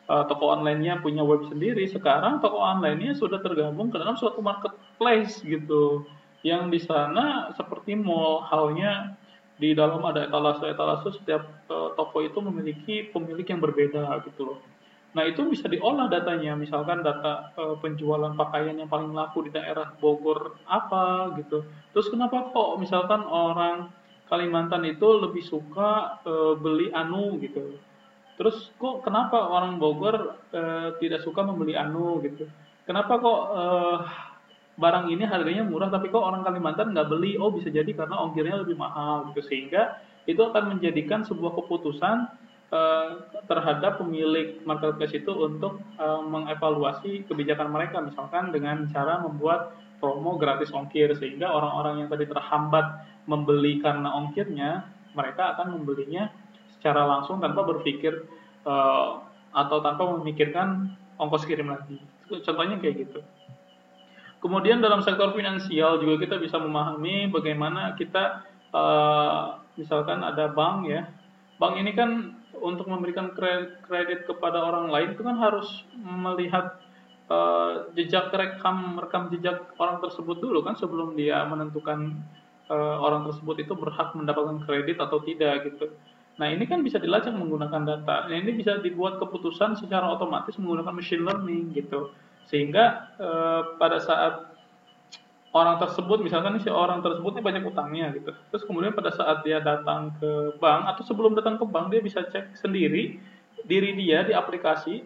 e, 0.08 0.14
toko 0.32 0.48
online-nya 0.48 1.04
punya 1.04 1.28
web 1.28 1.44
sendiri, 1.52 1.84
sekarang 1.92 2.40
toko 2.40 2.64
online-nya 2.64 3.12
sudah 3.20 3.44
tergabung 3.44 3.92
ke 3.92 4.00
dalam 4.00 4.16
suatu 4.16 4.40
marketplace 4.40 5.44
gitu, 5.44 6.08
yang 6.48 6.72
di 6.72 6.80
sana 6.80 7.52
seperti 7.60 7.92
mall, 7.92 8.40
halnya 8.48 9.20
di 9.58 9.74
dalam 9.74 10.06
ada 10.06 10.26
etalase 10.30 10.70
etalase 10.70 11.18
setiap 11.18 11.44
uh, 11.70 11.94
toko 11.98 12.22
itu 12.22 12.38
memiliki 12.42 13.10
pemilik 13.10 13.46
yang 13.46 13.62
berbeda 13.62 14.22
gitu 14.26 14.54
loh 14.54 14.60
Nah 15.18 15.26
itu 15.26 15.50
bisa 15.50 15.66
diolah 15.66 16.06
datanya, 16.14 16.54
misalkan 16.54 17.02
data 17.02 17.50
e, 17.58 17.64
penjualan 17.82 18.38
pakaian 18.38 18.78
yang 18.78 18.86
paling 18.86 19.18
laku 19.18 19.50
di 19.50 19.52
daerah 19.56 19.96
Bogor 19.98 20.62
apa 20.70 21.34
gitu. 21.42 21.66
Terus 21.90 22.14
kenapa 22.14 22.54
kok 22.54 22.78
misalkan 22.78 23.26
orang 23.26 23.90
Kalimantan 24.28 24.84
itu 24.84 25.08
lebih 25.08 25.42
suka 25.42 26.22
e, 26.22 26.60
beli 26.62 26.94
anu 26.94 27.42
gitu. 27.42 27.82
Terus 28.38 28.70
kok 28.78 29.02
kenapa 29.02 29.42
orang 29.48 29.82
Bogor 29.82 30.38
e, 30.54 30.62
tidak 31.02 31.26
suka 31.26 31.42
membeli 31.42 31.74
anu 31.74 32.22
gitu. 32.22 32.46
Kenapa 32.86 33.18
kok 33.18 33.42
e, 33.56 33.64
barang 34.78 35.10
ini 35.10 35.26
harganya 35.26 35.66
murah 35.66 35.90
tapi 35.90 36.14
kok 36.14 36.22
orang 36.22 36.46
Kalimantan 36.46 36.94
nggak 36.94 37.10
beli? 37.10 37.36
Oh 37.42 37.50
bisa 37.50 37.74
jadi 37.74 37.90
karena 37.92 38.18
ongkirnya 38.22 38.62
lebih 38.62 38.78
mahal 38.78 39.34
gitu. 39.34 39.42
Sehingga 39.46 40.00
itu 40.30 40.40
akan 40.40 40.78
menjadikan 40.78 41.26
sebuah 41.26 41.58
keputusan 41.58 42.30
Eh, 42.68 43.10
terhadap 43.48 44.04
pemilik 44.04 44.60
marketplace 44.68 45.16
itu 45.16 45.32
untuk 45.32 45.80
uh, 45.96 46.20
mengevaluasi 46.20 47.24
kebijakan 47.24 47.72
mereka. 47.72 48.04
Misalkan 48.04 48.52
dengan 48.52 48.92
cara 48.92 49.24
membuat 49.24 49.72
promo 50.04 50.36
gratis 50.36 50.76
ongkir 50.76 51.16
sehingga 51.16 51.48
orang-orang 51.48 52.04
yang 52.04 52.10
tadi 52.12 52.28
terhambat 52.28 53.08
membeli 53.24 53.80
karena 53.80 54.12
ongkirnya 54.12 54.84
mereka 55.16 55.56
akan 55.56 55.80
membelinya 55.80 56.28
secara 56.76 57.08
langsung 57.08 57.40
tanpa 57.40 57.64
berpikir 57.64 58.28
uh, 58.68 59.24
atau 59.56 59.80
tanpa 59.80 60.20
memikirkan 60.20 60.92
ongkos 61.24 61.48
kirim 61.48 61.72
lagi. 61.72 62.04
Contohnya 62.28 62.84
kayak 62.84 63.08
gitu 63.08 63.24
kemudian 64.44 64.84
dalam 64.84 65.02
sektor 65.02 65.34
finansial 65.34 66.02
juga 66.02 66.26
kita 66.26 66.36
bisa 66.38 66.58
memahami 66.62 67.30
bagaimana 67.30 67.98
kita 67.98 68.46
uh, 68.74 69.62
misalkan 69.78 70.22
ada 70.22 70.50
bank 70.52 70.90
ya 70.90 71.10
bank 71.58 71.78
ini 71.78 71.92
kan 71.94 72.38
untuk 72.58 72.90
memberikan 72.90 73.34
kredit 73.86 74.26
kepada 74.26 74.58
orang 74.62 74.90
lain 74.90 75.14
itu 75.14 75.22
kan 75.22 75.38
harus 75.38 75.86
melihat 75.98 76.82
uh, 77.30 77.90
jejak 77.94 78.34
rekam 78.34 78.98
rekam 78.98 79.30
jejak 79.30 79.70
orang 79.78 80.02
tersebut 80.02 80.42
dulu 80.42 80.66
kan 80.66 80.74
sebelum 80.78 81.14
dia 81.14 81.46
menentukan 81.46 82.18
uh, 82.72 82.98
orang 83.02 83.28
tersebut 83.30 83.64
itu 83.64 83.74
berhak 83.78 84.14
mendapatkan 84.16 84.64
kredit 84.68 84.98
atau 85.00 85.22
tidak 85.24 85.68
gitu. 85.68 85.92
Nah 86.38 86.54
ini 86.54 86.70
kan 86.70 86.86
bisa 86.86 87.02
dilacak 87.02 87.34
menggunakan 87.34 87.82
data. 87.84 88.30
Nah 88.30 88.36
ini 88.38 88.54
bisa 88.54 88.78
dibuat 88.78 89.18
keputusan 89.18 89.78
secara 89.82 90.06
otomatis 90.14 90.54
menggunakan 90.62 90.94
machine 90.94 91.26
learning 91.26 91.74
gitu. 91.74 92.14
Sehingga 92.48 93.14
uh, 93.20 93.76
pada 93.76 94.00
saat 94.00 94.58
orang 95.56 95.80
tersebut 95.80 96.22
misalkan 96.22 96.60
si 96.60 96.70
orang 96.70 97.00
tersebut 97.00 97.38
ini 97.38 97.44
banyak 97.44 97.64
utangnya 97.66 98.14
gitu. 98.14 98.32
Terus 98.52 98.64
kemudian 98.68 98.94
pada 98.94 99.12
saat 99.12 99.42
dia 99.42 99.64
datang 99.64 100.14
ke 100.20 100.56
bank 100.60 100.96
atau 100.96 101.04
sebelum 101.08 101.34
datang 101.34 101.58
ke 101.58 101.66
bank 101.68 101.92
dia 101.92 102.02
bisa 102.04 102.24
cek 102.28 102.56
sendiri 102.60 103.18
diri 103.66 103.92
dia 103.96 104.28
di 104.28 104.34
aplikasi. 104.36 105.04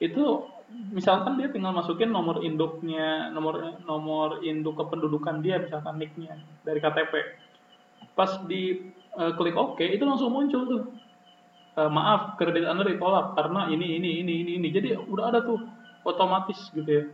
Itu 0.00 0.48
misalkan 0.94 1.36
dia 1.36 1.50
tinggal 1.50 1.74
masukin 1.74 2.14
nomor 2.14 2.46
induknya 2.46 3.28
nomor 3.34 3.82
nomor 3.82 4.38
induk 4.46 4.78
kependudukan 4.78 5.42
dia 5.42 5.58
misalkan 5.58 5.98
nicknya 5.98 6.38
dari 6.62 6.78
KTP 6.78 7.10
pas 8.14 8.38
di 8.46 8.94
uh, 9.18 9.34
klik 9.34 9.58
OK 9.58 9.82
itu 9.82 10.02
langsung 10.06 10.30
muncul 10.30 10.62
tuh. 10.66 10.84
Uh, 11.78 11.86
maaf 11.86 12.34
kredit 12.34 12.66
anda 12.66 12.82
ditolak 12.82 13.38
karena 13.38 13.70
ini 13.70 13.98
ini 13.98 14.26
ini 14.26 14.32
ini 14.42 14.52
ini. 14.58 14.68
Jadi 14.74 14.88
udah 15.06 15.30
ada 15.30 15.38
tuh 15.46 15.62
otomatis 16.04 16.58
gitu 16.72 16.90
ya. 16.90 17.04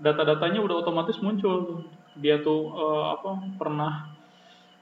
Data-datanya 0.00 0.64
udah 0.64 0.80
otomatis 0.80 1.18
muncul 1.20 1.84
dia 2.18 2.42
tuh 2.42 2.74
uh, 2.74 3.14
apa 3.14 3.30
pernah 3.54 4.10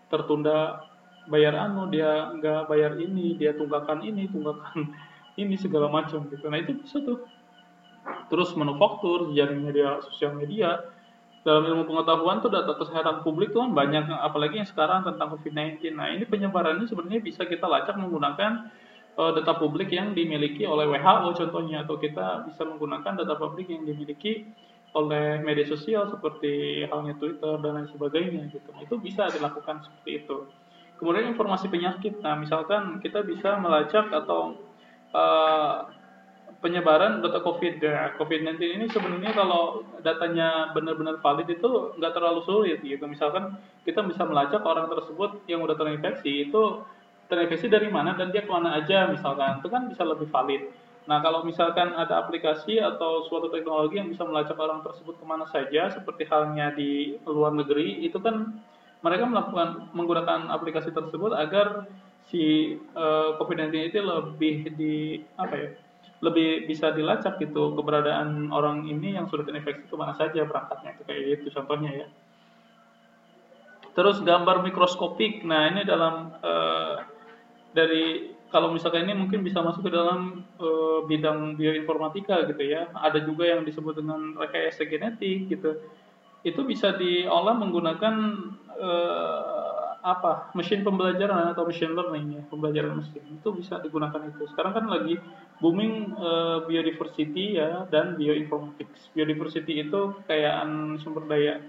tertunda 0.08 0.88
bayar 1.28 1.68
anu 1.68 1.92
dia 1.92 2.32
nggak 2.32 2.72
bayar 2.72 2.96
ini 2.96 3.36
dia 3.36 3.52
tunggakan 3.52 4.00
ini 4.00 4.30
tunggakan 4.32 4.94
ini 5.40 5.54
segala 5.60 5.92
macam 5.92 6.24
gitu. 6.30 6.46
Nah 6.48 6.58
itu 6.60 6.78
bisa 6.78 7.02
tuh. 7.02 7.26
Terus 8.32 8.56
manufaktur 8.56 9.36
jaring 9.36 9.60
media 9.60 10.00
sosial 10.00 10.32
media. 10.36 10.80
Dalam 11.44 11.64
ilmu 11.64 11.88
pengetahuan 11.88 12.44
tuh 12.44 12.52
data 12.52 12.76
kesehatan 12.76 13.24
publik 13.24 13.54
tuh 13.54 13.64
kan 13.64 13.72
banyak 13.72 14.10
apalagi 14.20 14.60
yang 14.60 14.68
sekarang 14.68 15.06
tentang 15.06 15.32
COVID-19 15.32 15.96
nah 15.96 16.10
ini 16.10 16.26
penyebarannya 16.28 16.84
sebenarnya 16.84 17.24
bisa 17.24 17.46
kita 17.46 17.64
lacak 17.64 17.96
menggunakan 17.96 18.68
uh, 19.18 19.32
data 19.34 19.58
publik 19.58 19.90
yang 19.90 20.14
dimiliki 20.14 20.62
oleh 20.62 20.86
WHO 20.86 21.34
contohnya 21.34 21.82
atau 21.82 21.98
kita 21.98 22.46
bisa 22.46 22.62
menggunakan 22.62 23.18
data 23.18 23.34
publik 23.34 23.66
yang 23.66 23.82
dimiliki 23.82 24.46
oleh 24.96 25.42
media 25.44 25.68
sosial 25.68 26.08
seperti 26.08 26.86
halnya 26.88 27.12
Twitter 27.20 27.60
dan 27.60 27.76
lain 27.76 27.88
sebagainya 27.92 28.48
gitu. 28.48 28.72
Nah, 28.72 28.80
itu 28.80 28.96
bisa 28.96 29.28
dilakukan 29.28 29.84
seperti 29.84 30.24
itu. 30.24 30.48
Kemudian 30.96 31.28
informasi 31.30 31.68
penyakit. 31.68 32.24
Nah, 32.24 32.40
misalkan 32.40 32.98
kita 33.04 33.20
bisa 33.22 33.60
melacak 33.60 34.08
atau 34.08 34.56
uh, 35.12 35.92
penyebaran 36.58 37.22
data 37.22 37.38
COVID 37.44 37.78
ya. 37.78 38.16
COVID-19 38.18 38.58
ini 38.58 38.86
sebenarnya 38.90 39.36
kalau 39.36 39.86
datanya 40.02 40.72
benar-benar 40.74 41.20
valid 41.22 41.46
itu 41.46 41.94
nggak 42.00 42.12
terlalu 42.16 42.40
sulit 42.48 42.80
gitu. 42.82 43.04
Misalkan 43.06 43.54
kita 43.86 44.02
bisa 44.02 44.26
melacak 44.26 44.64
orang 44.64 44.90
tersebut 44.90 45.46
yang 45.46 45.62
udah 45.62 45.76
terinfeksi 45.78 46.50
itu 46.50 46.82
terinfeksi 47.28 47.68
dari 47.68 47.92
mana 47.92 48.16
dan 48.16 48.32
dia 48.32 48.42
ke 48.42 48.50
mana 48.50 48.76
aja 48.80 49.08
misalkan 49.12 49.60
itu 49.60 49.68
kan 49.68 49.86
bisa 49.88 50.02
lebih 50.02 50.28
valid 50.32 50.68
Nah, 51.08 51.24
kalau 51.24 51.40
misalkan 51.40 51.96
ada 51.96 52.20
aplikasi 52.20 52.76
atau 52.76 53.24
suatu 53.24 53.48
teknologi 53.48 53.96
yang 53.96 54.12
bisa 54.12 54.28
melacak 54.28 54.60
orang 54.60 54.84
tersebut 54.84 55.16
ke 55.16 55.24
mana 55.24 55.48
saja, 55.48 55.88
seperti 55.88 56.28
halnya 56.28 56.68
di 56.76 57.16
luar 57.24 57.56
negeri, 57.56 58.04
itu 58.04 58.20
kan 58.20 58.60
mereka 59.00 59.24
melakukan 59.24 59.88
menggunakan 59.96 60.52
aplikasi 60.52 60.92
tersebut 60.92 61.32
agar 61.32 61.88
si 62.28 62.76
uh, 62.92 63.40
COVID-19 63.40 63.88
itu 63.88 64.04
lebih 64.04 64.56
di 64.76 65.24
apa 65.40 65.54
ya, 65.56 65.68
lebih 66.20 66.68
bisa 66.68 66.92
dilacak 66.92 67.40
gitu 67.40 67.72
keberadaan 67.72 68.52
orang 68.52 68.84
ini 68.84 69.16
yang 69.16 69.32
sudah 69.32 69.48
terinfeksi 69.48 69.88
ke 69.88 69.96
mana 69.96 70.12
saja 70.12 70.44
berangkatnya 70.44 70.92
itu 70.92 71.02
kayak 71.08 71.22
gitu 71.40 71.56
contohnya 71.56 72.04
ya. 72.04 72.06
Terus 73.96 74.20
gambar 74.20 74.60
mikroskopik, 74.60 75.40
nah 75.48 75.72
ini 75.72 75.88
dalam 75.88 76.36
uh, 76.44 77.00
dari 77.76 78.34
kalau 78.48 78.72
misalkan 78.72 79.04
ini 79.04 79.12
mungkin 79.12 79.44
bisa 79.44 79.60
masuk 79.60 79.88
ke 79.88 79.92
dalam 79.92 80.44
uh, 80.56 81.04
bidang 81.04 81.56
bioinformatika 81.60 82.48
gitu 82.48 82.64
ya. 82.64 82.88
Ada 82.96 83.24
juga 83.28 83.44
yang 83.44 83.64
disebut 83.64 84.00
dengan 84.00 84.32
rekayasa 84.40 84.88
genetik 84.88 85.52
gitu. 85.52 85.76
Itu 86.40 86.64
bisa 86.64 86.96
diolah 86.96 87.60
menggunakan 87.60 88.14
uh, 88.80 89.88
apa? 89.98 90.48
mesin 90.56 90.80
pembelajaran 90.86 91.52
atau 91.52 91.68
machine 91.68 91.92
learning 91.92 92.40
ya, 92.40 92.42
pembelajaran 92.48 92.96
mesin. 92.96 93.20
Itu 93.36 93.52
bisa 93.52 93.84
digunakan 93.84 94.24
itu. 94.24 94.48
Sekarang 94.48 94.72
kan 94.72 94.84
lagi 94.88 95.20
booming 95.60 96.16
uh, 96.16 96.64
biodiversity 96.64 97.60
ya 97.60 97.84
dan 97.92 98.16
bioinformatics. 98.16 99.12
Biodiversity 99.12 99.84
itu 99.84 100.16
kekayaan 100.24 100.96
sumber 101.04 101.28
daya 101.28 101.60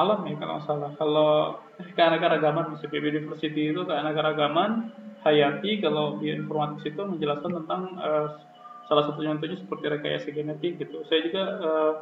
alam 0.00 0.24
ya 0.24 0.34
kalau 0.40 0.64
salah. 0.64 0.90
Kalau 0.96 1.60
keanekaragaman 1.92 2.72
maksudnya 2.72 3.04
biodiversity 3.04 3.76
itu 3.76 3.84
keanekaragaman 3.84 4.96
hayati 5.20 5.80
kalau 5.84 6.16
bioinformatik 6.16 6.96
itu 6.96 7.02
menjelaskan 7.04 7.52
tentang 7.62 7.82
uh, 8.00 8.40
salah 8.88 9.04
satu 9.06 9.20
contohnya 9.22 9.56
seperti 9.56 9.84
rekayasa 9.86 10.28
genetik 10.32 10.80
gitu. 10.80 11.04
Saya 11.06 11.20
juga 11.28 11.42
uh, 11.60 11.92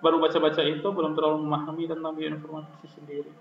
baru 0.00 0.20
baca-baca 0.20 0.62
itu 0.62 0.84
belum 0.84 1.12
terlalu 1.18 1.44
memahami 1.44 1.84
tentang 1.90 2.12
bioinformatik 2.14 2.90
sendiri. 2.94 3.32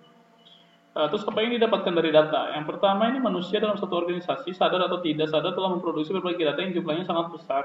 Uh, 0.93 1.09
terus 1.09 1.25
apa 1.25 1.41
yang 1.41 1.57
didapatkan 1.57 1.93
dari 1.93 2.13
data? 2.13 2.53
Yang 2.53 2.65
pertama 2.75 3.09
ini 3.09 3.17
manusia 3.17 3.57
dalam 3.57 3.77
satu 3.81 3.97
organisasi 3.97 4.53
sadar 4.53 4.85
atau 4.85 5.01
tidak 5.01 5.29
sadar 5.29 5.57
telah 5.57 5.73
memproduksi 5.73 6.13
berbagai 6.13 6.53
data 6.53 6.59
yang 6.61 6.73
jumlahnya 6.77 7.05
sangat 7.09 7.33
besar. 7.33 7.63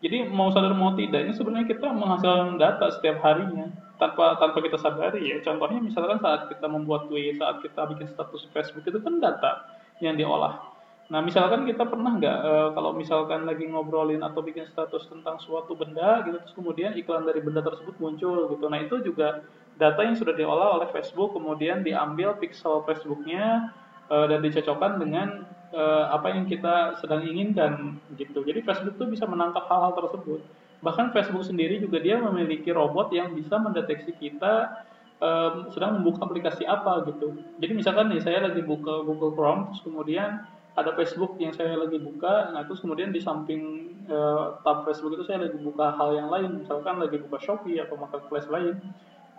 Jadi 0.00 0.32
mau 0.32 0.48
sadar 0.48 0.72
mau 0.72 0.96
tidak 0.96 1.28
ini 1.28 1.32
sebenarnya 1.36 1.68
kita 1.68 1.92
menghasilkan 1.92 2.56
data 2.56 2.88
setiap 2.96 3.20
harinya 3.20 3.68
tanpa 4.00 4.40
tanpa 4.40 4.64
kita 4.64 4.80
sadari 4.80 5.28
ya. 5.28 5.44
Contohnya 5.44 5.76
misalkan 5.76 6.24
saat 6.24 6.48
kita 6.48 6.66
membuat 6.72 7.12
tweet, 7.12 7.36
saat 7.36 7.60
kita 7.60 7.84
bikin 7.92 8.08
status 8.16 8.48
Facebook 8.56 8.88
itu 8.88 8.96
kan 8.96 9.20
data 9.20 9.68
yang 10.00 10.16
diolah. 10.16 10.69
Nah, 11.10 11.18
misalkan 11.18 11.66
kita 11.66 11.90
pernah 11.90 12.14
nggak 12.14 12.38
e, 12.38 12.52
kalau 12.78 12.94
misalkan 12.94 13.42
lagi 13.42 13.66
ngobrolin 13.66 14.22
atau 14.22 14.46
bikin 14.46 14.62
status 14.70 15.10
tentang 15.10 15.42
suatu 15.42 15.74
benda 15.74 16.22
gitu, 16.22 16.38
terus 16.38 16.54
kemudian 16.54 16.94
iklan 16.94 17.26
dari 17.26 17.42
benda 17.42 17.66
tersebut 17.66 17.98
muncul 17.98 18.46
gitu. 18.54 18.64
Nah, 18.70 18.78
itu 18.78 19.02
juga 19.02 19.42
data 19.74 20.06
yang 20.06 20.14
sudah 20.14 20.38
diolah 20.38 20.78
oleh 20.78 20.88
Facebook, 20.94 21.34
kemudian 21.34 21.82
diambil 21.82 22.38
pixel 22.38 22.86
Facebooknya 22.86 23.74
e, 24.06 24.16
dan 24.30 24.38
dicocokkan 24.38 25.02
dengan 25.02 25.50
e, 25.74 25.82
apa 26.14 26.30
yang 26.30 26.46
kita 26.46 27.02
sedang 27.02 27.26
inginkan 27.26 27.98
gitu. 28.14 28.46
Jadi 28.46 28.62
Facebook 28.62 28.94
tuh 28.94 29.10
bisa 29.10 29.26
menangkap 29.26 29.66
hal-hal 29.66 29.98
tersebut. 29.98 30.46
Bahkan 30.80 31.10
Facebook 31.10 31.42
sendiri 31.42 31.82
juga 31.82 31.98
dia 31.98 32.22
memiliki 32.22 32.70
robot 32.70 33.10
yang 33.10 33.34
bisa 33.34 33.58
mendeteksi 33.58 34.14
kita 34.16 34.86
um, 35.20 35.68
sedang 35.76 36.00
membuka 36.00 36.24
aplikasi 36.24 36.64
apa 36.64 37.04
gitu. 37.04 37.36
Jadi 37.60 37.72
misalkan 37.76 38.08
nih 38.08 38.24
saya 38.24 38.48
lagi 38.48 38.64
buka 38.64 39.04
Google 39.04 39.36
Chrome, 39.36 39.62
terus 39.70 39.84
kemudian 39.84 40.40
ada 40.78 40.94
Facebook 40.94 41.34
yang 41.42 41.50
saya 41.50 41.74
lagi 41.74 41.98
buka, 41.98 42.54
nah 42.54 42.62
terus 42.62 42.78
kemudian 42.78 43.10
di 43.10 43.18
samping 43.18 43.94
uh, 44.06 44.62
tab 44.62 44.86
Facebook 44.86 45.18
itu 45.18 45.24
saya 45.26 45.46
lagi 45.48 45.58
buka 45.58 45.94
hal 45.98 46.14
yang 46.14 46.28
lain, 46.30 46.62
misalkan 46.62 47.02
lagi 47.02 47.18
buka 47.18 47.42
Shopee 47.42 47.82
atau 47.82 47.98
marketplace 47.98 48.46
lain, 48.46 48.78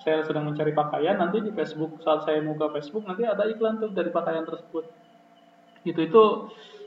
saya 0.02 0.26
sedang 0.26 0.50
mencari 0.50 0.74
pakaian, 0.76 1.16
nanti 1.22 1.40
di 1.40 1.54
Facebook 1.54 2.02
saat 2.02 2.26
saya 2.28 2.42
buka 2.44 2.74
Facebook 2.74 3.06
nanti 3.08 3.24
ada 3.24 3.48
iklan 3.48 3.80
tuh 3.80 3.94
dari 3.94 4.10
pakaian 4.10 4.44
tersebut. 4.44 4.90
Itu 5.88 6.00
itu 6.02 6.24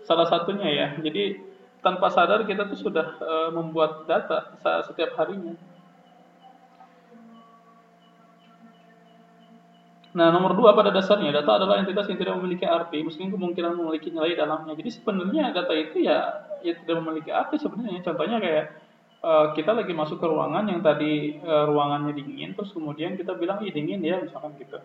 salah 0.05 0.29
satunya 0.29 0.69
ya. 0.69 0.89
Jadi 1.01 1.41
tanpa 1.81 2.09
sadar 2.11 2.45
kita 2.49 2.69
tuh 2.69 2.79
sudah 2.79 3.07
uh, 3.21 3.51
membuat 3.53 4.09
data 4.09 4.57
setiap 4.89 5.15
harinya. 5.21 5.55
Nah, 10.15 10.31
nomor 10.31 10.55
dua 10.55 10.79
pada 10.79 10.95
dasarnya 10.95 11.35
data 11.35 11.59
adalah 11.59 11.83
entitas 11.83 12.07
yang 12.07 12.19
tidak 12.23 12.39
memiliki 12.39 12.63
arti, 12.63 13.03
meskipun 13.03 13.35
kemungkinan 13.35 13.75
memiliki 13.75 14.15
nilai 14.15 14.39
dalamnya. 14.39 14.79
Jadi 14.79 14.91
sebenarnya 14.95 15.51
data 15.51 15.75
itu 15.75 16.07
ya, 16.07 16.47
ya 16.63 16.79
tidak 16.79 17.03
memiliki 17.03 17.35
arti 17.35 17.59
sebenarnya. 17.59 17.99
Contohnya 18.07 18.39
kayak 18.39 18.65
uh, 19.27 19.51
kita 19.59 19.75
lagi 19.75 19.91
masuk 19.91 20.23
ke 20.23 20.27
ruangan 20.31 20.71
yang 20.71 20.87
tadi 20.87 21.43
uh, 21.43 21.67
ruangannya 21.67 22.15
dingin, 22.15 22.55
terus 22.55 22.71
kemudian 22.71 23.19
kita 23.19 23.35
bilang 23.35 23.59
ih 23.67 23.75
dingin 23.75 24.07
ya, 24.07 24.23
misalkan 24.23 24.55
gitu. 24.63 24.79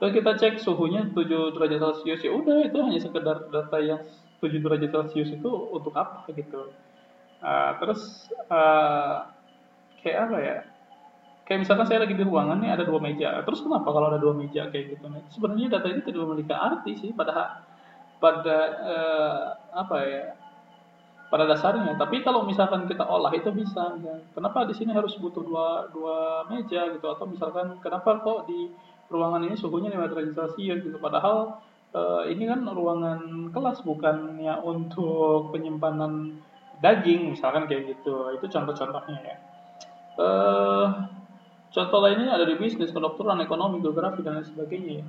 Terus 0.00 0.12
kita 0.16 0.30
cek 0.40 0.54
suhunya 0.64 1.12
7 1.12 1.54
derajat 1.54 1.78
Celcius 1.78 2.24
ya 2.24 2.32
udah 2.34 2.66
itu 2.66 2.74
hanya 2.80 2.98
sekedar 2.98 3.52
data 3.52 3.78
yang 3.78 4.00
7 4.40 4.56
derajat 4.56 4.88
Celcius 4.88 5.36
itu 5.36 5.50
untuk 5.68 5.92
apa 6.00 6.24
gitu. 6.32 6.72
Uh, 7.44 7.70
terus 7.76 8.26
uh, 8.48 9.28
kayak 10.00 10.32
apa 10.32 10.36
ya? 10.40 10.56
Kayak 11.52 11.68
misalkan 11.68 11.84
saya 11.84 12.08
lagi 12.08 12.16
di 12.16 12.24
ruangan 12.24 12.64
nih 12.64 12.72
ada 12.72 12.88
dua 12.88 12.96
meja. 12.96 13.44
Terus 13.44 13.60
kenapa 13.60 13.92
kalau 13.92 14.08
ada 14.08 14.16
dua 14.16 14.32
meja 14.32 14.72
kayak 14.72 14.96
gitu 14.96 15.04
sebenarnya 15.36 15.76
data 15.76 15.92
ini 15.92 16.00
tidak 16.00 16.24
memiliki 16.24 16.56
arti 16.56 16.92
sih 16.96 17.12
pada 17.12 17.60
pada 18.16 18.58
uh, 18.80 19.40
apa 19.76 19.96
ya 20.00 20.24
pada 21.28 21.44
dasarnya. 21.44 21.92
Tapi 22.00 22.24
kalau 22.24 22.48
misalkan 22.48 22.88
kita 22.88 23.04
olah 23.04 23.28
itu 23.36 23.52
bisa 23.52 24.00
ya. 24.00 24.16
kenapa 24.32 24.64
di 24.64 24.72
sini 24.72 24.96
harus 24.96 25.12
butuh 25.20 25.44
dua 25.44 25.92
dua 25.92 26.48
meja 26.48 26.88
gitu? 26.88 27.04
Atau 27.04 27.28
misalkan 27.28 27.76
kenapa 27.84 28.24
kok 28.24 28.48
di 28.48 28.72
ruangan 29.12 29.44
ini 29.44 29.52
suhunya 29.52 29.92
5 29.92 30.08
derajat 30.08 30.32
celcius 30.32 30.80
gitu? 30.88 30.96
Padahal 30.96 31.60
uh, 31.92 32.24
ini 32.32 32.48
kan 32.48 32.64
ruangan 32.64 33.52
kelas 33.52 33.84
bukannya 33.84 34.56
untuk 34.64 35.52
penyimpanan 35.52 36.40
daging 36.80 37.36
misalkan 37.36 37.68
kayak 37.68 37.92
gitu. 37.92 38.40
Itu 38.40 38.48
contoh-contohnya 38.48 39.20
ya. 39.20 39.36
Uh, 40.16 40.88
Contoh 41.72 42.00
lainnya 42.04 42.36
ada 42.36 42.44
di 42.44 42.54
bisnis, 42.60 42.92
kedokteran, 42.92 43.40
ekonomi, 43.40 43.80
geografi, 43.80 44.20
dan 44.20 44.40
lain 44.40 44.46
sebagainya 44.46 44.92
ya. 45.00 45.06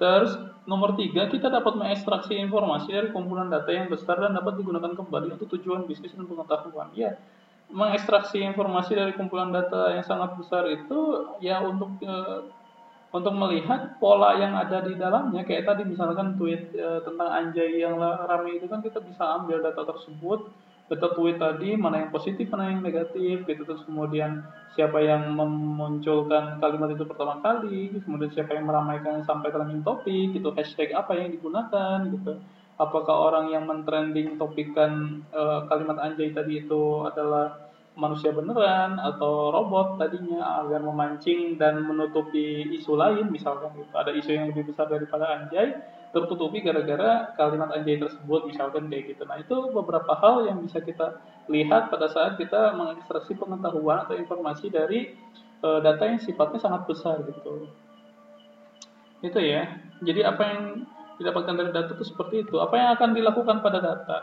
Terus 0.00 0.32
nomor 0.64 0.96
tiga, 0.96 1.28
kita 1.28 1.52
dapat 1.52 1.76
mengekstraksi 1.76 2.38
informasi 2.38 2.88
dari 2.88 3.08
kumpulan 3.12 3.52
data 3.52 3.68
yang 3.68 3.90
besar 3.90 4.16
dan 4.16 4.32
dapat 4.32 4.56
digunakan 4.56 4.96
kembali 4.96 5.36
untuk 5.36 5.52
tujuan 5.58 5.84
bisnis 5.84 6.16
dan 6.16 6.24
pengetahuan. 6.24 6.88
Ya, 6.96 7.20
mengekstraksi 7.68 8.40
informasi 8.40 8.96
dari 8.96 9.12
kumpulan 9.12 9.52
data 9.52 9.92
yang 9.92 10.06
sangat 10.06 10.40
besar 10.40 10.70
itu 10.72 11.28
ya 11.44 11.60
untuk 11.60 12.00
e, 12.00 12.14
untuk 13.10 13.34
melihat 13.34 14.00
pola 14.00 14.38
yang 14.38 14.56
ada 14.56 14.80
di 14.86 14.96
dalamnya. 14.96 15.44
Kayak 15.44 15.74
tadi 15.74 15.82
misalkan 15.84 16.40
tweet 16.40 16.72
e, 16.72 17.04
tentang 17.04 17.28
anjay 17.28 17.84
yang 17.84 18.00
ramai 18.00 18.56
itu 18.56 18.72
kan 18.72 18.80
kita 18.80 19.04
bisa 19.04 19.22
ambil 19.42 19.60
data 19.60 19.84
tersebut 19.84 20.48
data 20.90 21.14
tweet 21.14 21.38
tadi 21.38 21.78
mana 21.78 22.02
yang 22.02 22.10
positif 22.10 22.50
mana 22.50 22.74
yang 22.74 22.82
negatif 22.82 23.46
gitu. 23.46 23.62
Terus 23.62 23.86
kemudian 23.86 24.42
siapa 24.74 24.98
yang 24.98 25.30
memunculkan 25.38 26.58
kalimat 26.58 26.90
itu 26.90 27.06
pertama 27.06 27.38
kali 27.38 27.94
kemudian 28.02 28.34
siapa 28.34 28.58
yang 28.58 28.66
meramaikan 28.66 29.22
sampai 29.22 29.54
trending 29.54 29.86
topik 29.86 30.34
gitu. 30.34 30.50
Hashtag 30.50 30.90
apa 30.98 31.14
yang 31.14 31.30
digunakan 31.30 32.02
gitu. 32.10 32.42
Apakah 32.80 33.30
orang 33.30 33.54
yang 33.54 33.70
mentrending 33.70 34.34
topikan 34.34 35.22
uh, 35.30 35.68
kalimat 35.70 36.00
anjay 36.02 36.34
tadi 36.34 36.66
itu 36.66 37.06
adalah 37.06 37.70
manusia 37.94 38.32
beneran 38.32 38.96
atau 38.96 39.52
robot 39.52 40.00
tadinya 40.00 40.64
agar 40.64 40.80
memancing 40.80 41.60
dan 41.60 41.84
menutupi 41.84 42.66
isu 42.74 42.98
lain 42.98 43.30
misalkan 43.30 43.70
gitu. 43.78 43.94
Ada 43.94 44.10
isu 44.16 44.30
yang 44.34 44.46
lebih 44.50 44.74
besar 44.74 44.90
daripada 44.90 45.38
anjay 45.38 45.76
tertutupi 46.10 46.58
gara-gara 46.62 47.30
kalimat 47.38 47.70
anjay 47.70 47.98
tersebut 48.02 48.50
misalkan 48.50 48.90
kayak 48.90 49.14
gitu. 49.14 49.22
Nah 49.26 49.38
itu 49.38 49.56
beberapa 49.70 50.10
hal 50.18 50.50
yang 50.50 50.58
bisa 50.62 50.82
kita 50.82 51.22
lihat 51.46 51.90
pada 51.90 52.10
saat 52.10 52.34
kita 52.34 52.74
mengekstraksi 52.74 53.38
pengetahuan 53.38 54.02
atau 54.02 54.18
informasi 54.18 54.74
dari 54.74 55.14
e, 55.62 55.68
data 55.82 56.02
yang 56.02 56.18
sifatnya 56.18 56.58
sangat 56.58 56.82
besar 56.90 57.22
gitu. 57.22 57.70
Itu 59.22 59.38
ya. 59.38 59.78
Jadi 60.02 60.20
apa 60.26 60.42
yang 60.42 60.62
didapatkan 61.22 61.54
dari 61.54 61.70
data 61.70 61.90
itu 61.94 62.04
seperti 62.06 62.42
itu. 62.42 62.58
Apa 62.58 62.74
yang 62.74 62.88
akan 62.98 63.10
dilakukan 63.14 63.56
pada 63.62 63.78
data? 63.78 64.18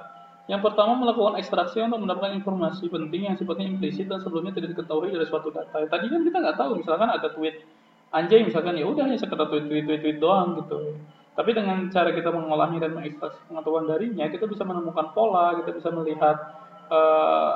Yang 0.48 0.72
pertama 0.72 0.96
melakukan 0.96 1.40
ekstraksi 1.40 1.84
untuk 1.84 2.04
mendapatkan 2.04 2.36
informasi 2.40 2.88
penting 2.88 3.32
yang 3.32 3.36
sifatnya 3.36 3.68
implisit 3.68 4.08
dan 4.08 4.24
sebelumnya 4.24 4.56
tidak 4.56 4.76
diketahui 4.76 5.12
dari 5.12 5.28
suatu 5.28 5.52
data. 5.52 5.84
Tadi 5.88 6.06
kan 6.08 6.24
kita 6.24 6.38
nggak 6.40 6.56
tahu, 6.56 6.80
misalkan 6.80 7.12
ada 7.12 7.28
tweet 7.36 7.68
anjay 8.16 8.40
misalkan 8.44 8.80
ya 8.80 8.88
udah 8.88 9.04
hanya 9.04 9.20
sekedar 9.20 9.52
tweet 9.52 9.68
tweet 9.68 9.84
tweet, 9.84 10.00
tweet 10.00 10.18
doang 10.24 10.56
gitu 10.64 10.96
tapi 11.38 11.54
dengan 11.54 11.86
cara 11.94 12.10
kita 12.18 12.34
mengolahnya 12.34 12.82
dan 12.82 12.98
mengekstraksi 12.98 13.38
pengetahuan 13.46 13.86
darinya, 13.86 14.26
kita 14.26 14.50
bisa 14.50 14.66
menemukan 14.66 15.14
pola, 15.14 15.54
kita 15.62 15.70
bisa 15.78 15.94
melihat 15.94 16.34
uh, 16.90 17.54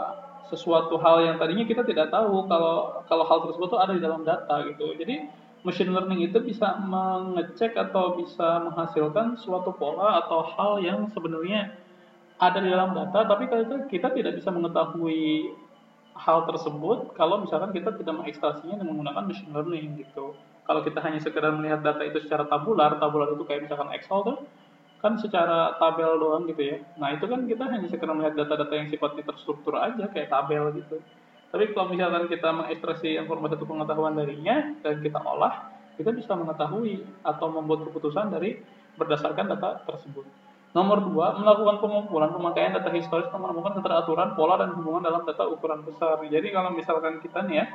sesuatu 0.54 1.02
hal 1.02 1.26
yang 1.26 1.41
tadinya 1.41 1.65
kita 1.65 1.82
tidak 1.82 2.13
tahu 2.13 2.46
kalau 2.46 3.02
kalau 3.10 3.26
hal 3.26 3.39
tersebut 3.50 3.74
itu 3.74 3.80
ada 3.82 3.94
di 3.98 4.04
dalam 4.06 4.22
data 4.22 4.70
gitu. 4.70 4.94
Jadi 5.02 5.26
machine 5.65 5.98
learning 5.98 6.30
itu 6.30 6.38
bisa 6.46 6.78
mengecek 6.78 7.74
atau 7.74 8.22
bisa 8.22 8.62
menghasilkan 8.70 9.41
suatu 9.41 9.74
pola 9.74 10.22
atau 10.22 10.46
hal 10.54 10.72
yang 10.86 11.10
sebenarnya 11.10 11.74
ada 12.38 12.62
di 12.62 12.70
dalam 12.70 12.94
data, 12.94 13.26
tapi 13.26 13.50
kita 13.89 14.13
tidak 14.13 14.38
bisa 14.38 14.54
mengetahui 14.54 15.58
hal 16.13 16.46
tersebut 16.46 17.17
kalau 17.17 17.41
misalkan 17.41 17.74
kita 17.74 17.98
tidak 17.98 18.13
mengekstrasinya 18.13 18.78
dengan 18.78 18.94
menggunakan 18.94 19.26
machine 19.26 19.54
learning 19.54 20.06
gitu. 20.06 20.38
Kalau 20.65 20.82
kita 20.86 21.02
hanya 21.02 21.19
sekedar 21.19 21.52
melihat 21.58 21.82
data 21.82 22.06
itu 22.06 22.21
secara 22.21 22.45
tabular, 22.45 22.95
tabular 23.02 23.34
itu 23.34 23.43
kayak 23.43 23.65
misalkan 23.65 23.89
Excel 23.97 24.21
tuh, 24.21 24.38
kan 25.02 25.17
secara 25.17 25.76
tabel 25.82 26.21
doang 26.21 26.45
gitu 26.45 26.62
ya. 26.62 26.78
Nah 27.02 27.10
itu 27.17 27.26
kan 27.26 27.50
kita 27.50 27.65
hanya 27.65 27.89
sekedar 27.89 28.13
melihat 28.13 28.38
data-data 28.38 28.74
yang 28.78 28.88
sifatnya 28.93 29.26
terstruktur 29.26 29.74
aja 29.74 30.06
kayak 30.13 30.30
tabel 30.30 30.69
gitu. 30.78 31.02
Tapi 31.52 31.74
kalau 31.76 31.91
misalkan 31.91 32.30
kita 32.32 32.47
mengekstraksi 32.54 33.19
informasi 33.19 33.60
atau 33.60 33.67
pengetahuan 33.67 34.13
darinya 34.15 34.71
dan 34.86 35.04
kita 35.04 35.19
olah, 35.19 35.74
kita 36.00 36.15
bisa 36.15 36.38
mengetahui 36.38 37.04
atau 37.26 37.47
membuat 37.52 37.89
keputusan 37.89 38.32
dari 38.32 38.62
berdasarkan 38.95 39.52
data 39.58 39.84
tersebut. 39.84 40.24
Nomor 40.71 41.04
dua, 41.04 41.36
melakukan 41.36 41.84
pengumpulan 41.84 42.32
pemakaian 42.32 42.71
data 42.71 42.88
historis 42.95 43.28
untuk 43.28 43.43
menemukan 43.43 43.84
keteraturan, 43.84 44.39
pola, 44.39 44.56
dan 44.56 44.71
hubungan 44.71 45.04
dalam 45.04 45.28
data 45.28 45.43
ukuran 45.52 45.84
besar. 45.84 46.24
Jadi 46.24 46.47
kalau 46.47 46.71
misalkan 46.71 47.19
kita 47.19 47.43
nih 47.43 47.60
ya, 47.60 47.65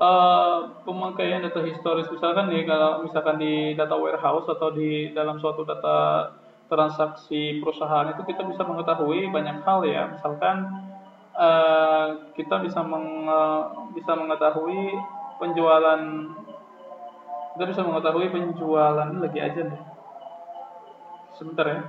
uh, 0.00 0.82
pemakaian 0.82 1.44
data 1.44 1.60
historis 1.62 2.08
misalkan 2.08 2.48
nih 2.48 2.64
kalau 2.64 3.04
misalkan 3.04 3.36
di 3.36 3.76
data 3.76 3.94
warehouse 3.94 4.48
atau 4.48 4.72
di 4.72 5.12
dalam 5.12 5.36
suatu 5.38 5.62
data 5.62 6.32
transaksi 6.70 7.58
perusahaan 7.58 8.14
itu 8.14 8.22
kita 8.24 8.46
bisa 8.46 8.62
mengetahui 8.62 9.26
banyak 9.34 9.58
hal 9.66 9.82
ya. 9.82 10.06
Misalkan 10.14 10.70
uh, 11.34 12.30
kita 12.38 12.62
bisa 12.62 12.80
meng, 12.86 13.26
uh, 13.26 13.90
bisa 13.92 14.14
mengetahui 14.14 14.94
penjualan 15.42 16.00
kita 17.58 17.64
bisa 17.66 17.82
mengetahui 17.82 18.30
penjualan 18.30 19.10
lagi 19.10 19.40
aja 19.42 19.60
nih. 19.66 19.82
Sebentar 21.34 21.66
ya 21.66 21.80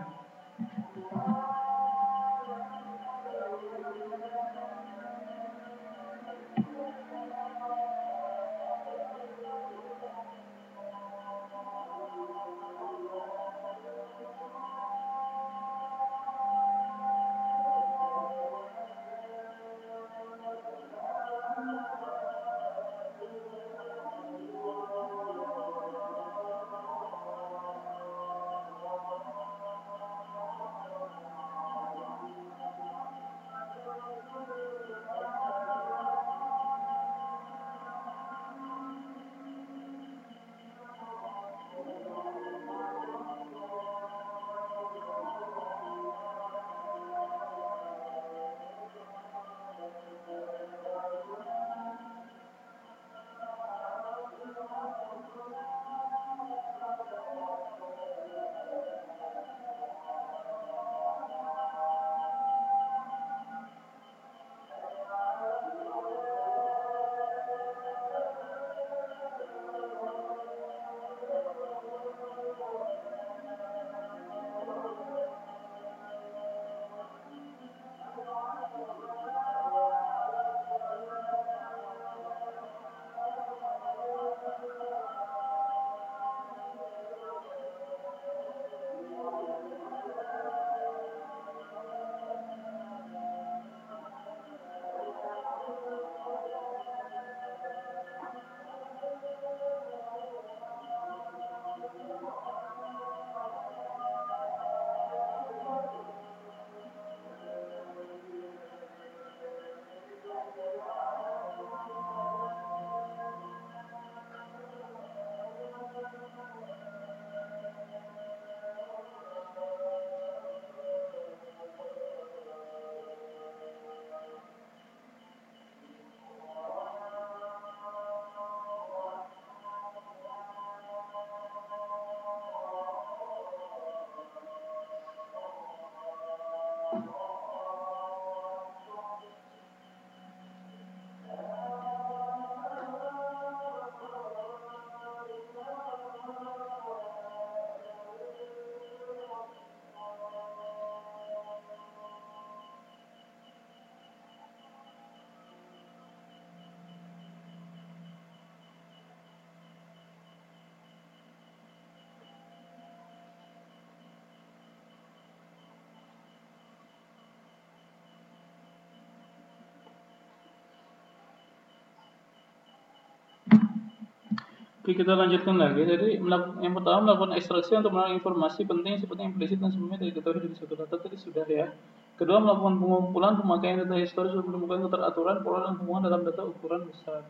Oke, 174.92 175.08
kita 175.08 175.16
lanjutkan 175.16 175.56
lagi. 175.56 175.88
Jadi 175.88 176.20
yang 176.20 176.76
pertama 176.76 177.00
melakukan 177.08 177.40
ekstraksi 177.40 177.80
untuk 177.80 177.96
melakukan 177.96 178.20
informasi 178.20 178.68
penting 178.68 179.00
seperti 179.00 179.24
implisit 179.24 179.64
dan 179.64 179.72
sebelumnya 179.72 180.04
dari 180.04 180.12
diketahui 180.12 180.44
dari 180.44 180.56
suatu 180.60 180.76
data 180.76 181.00
tadi 181.00 181.16
sudah 181.16 181.48
ya. 181.48 181.72
Kedua 182.20 182.44
melakukan 182.44 182.76
pengumpulan 182.76 183.40
pemakaian 183.40 183.88
data 183.88 183.96
historis 183.96 184.36
untuk 184.36 184.52
menemukan 184.52 184.92
keteraturan 184.92 185.48
pola 185.48 185.72
dan 185.72 185.80
hubungan 185.80 186.12
dalam 186.12 186.28
data 186.28 186.44
ukuran 186.44 186.92
besar. 186.92 187.24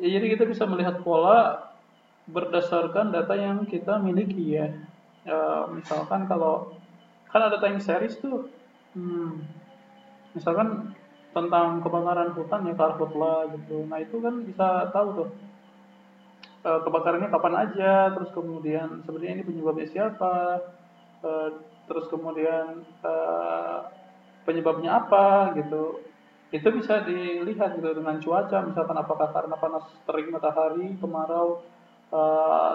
Ya, 0.00 0.08
jadi 0.08 0.26
kita 0.40 0.48
bisa 0.48 0.64
melihat 0.64 1.04
pola 1.04 1.68
berdasarkan 2.24 3.12
data 3.12 3.36
yang 3.36 3.68
kita 3.68 4.00
miliki 4.00 4.56
ya. 4.56 4.72
ya 5.28 5.68
misalkan 5.68 6.24
kalau 6.32 6.72
kan 7.28 7.44
ada 7.44 7.60
time 7.60 7.76
series 7.76 8.16
tuh, 8.24 8.48
hmm, 8.96 9.36
misalkan 10.32 10.96
tentang 11.36 11.84
kebakaran 11.84 12.32
hutan 12.32 12.64
ya 12.64 12.72
karhutla 12.72 13.52
gitu. 13.52 13.84
Nah 13.84 14.00
itu 14.00 14.16
kan 14.24 14.48
bisa 14.48 14.88
tahu 14.96 15.08
tuh 15.12 15.28
uh, 16.64 16.80
kebakarannya 16.82 17.28
kapan 17.30 17.54
aja, 17.68 18.14
terus 18.16 18.30
kemudian 18.34 19.02
sebenarnya 19.04 19.42
ini 19.42 19.44
penyebabnya 19.46 19.86
siapa, 19.90 20.62
uh, 21.22 21.48
terus 21.86 22.06
kemudian 22.10 22.86
uh, 23.02 23.88
penyebabnya 24.46 25.04
apa 25.04 25.54
gitu. 25.58 26.00
Itu 26.48 26.72
bisa 26.72 27.04
dilihat 27.04 27.76
gitu 27.76 27.92
dengan 27.92 28.16
cuaca, 28.24 28.64
misalkan 28.64 28.96
apakah 28.96 29.28
karena 29.36 29.56
panas 29.60 29.84
terik 30.08 30.32
matahari, 30.32 30.96
kemarau, 30.96 31.60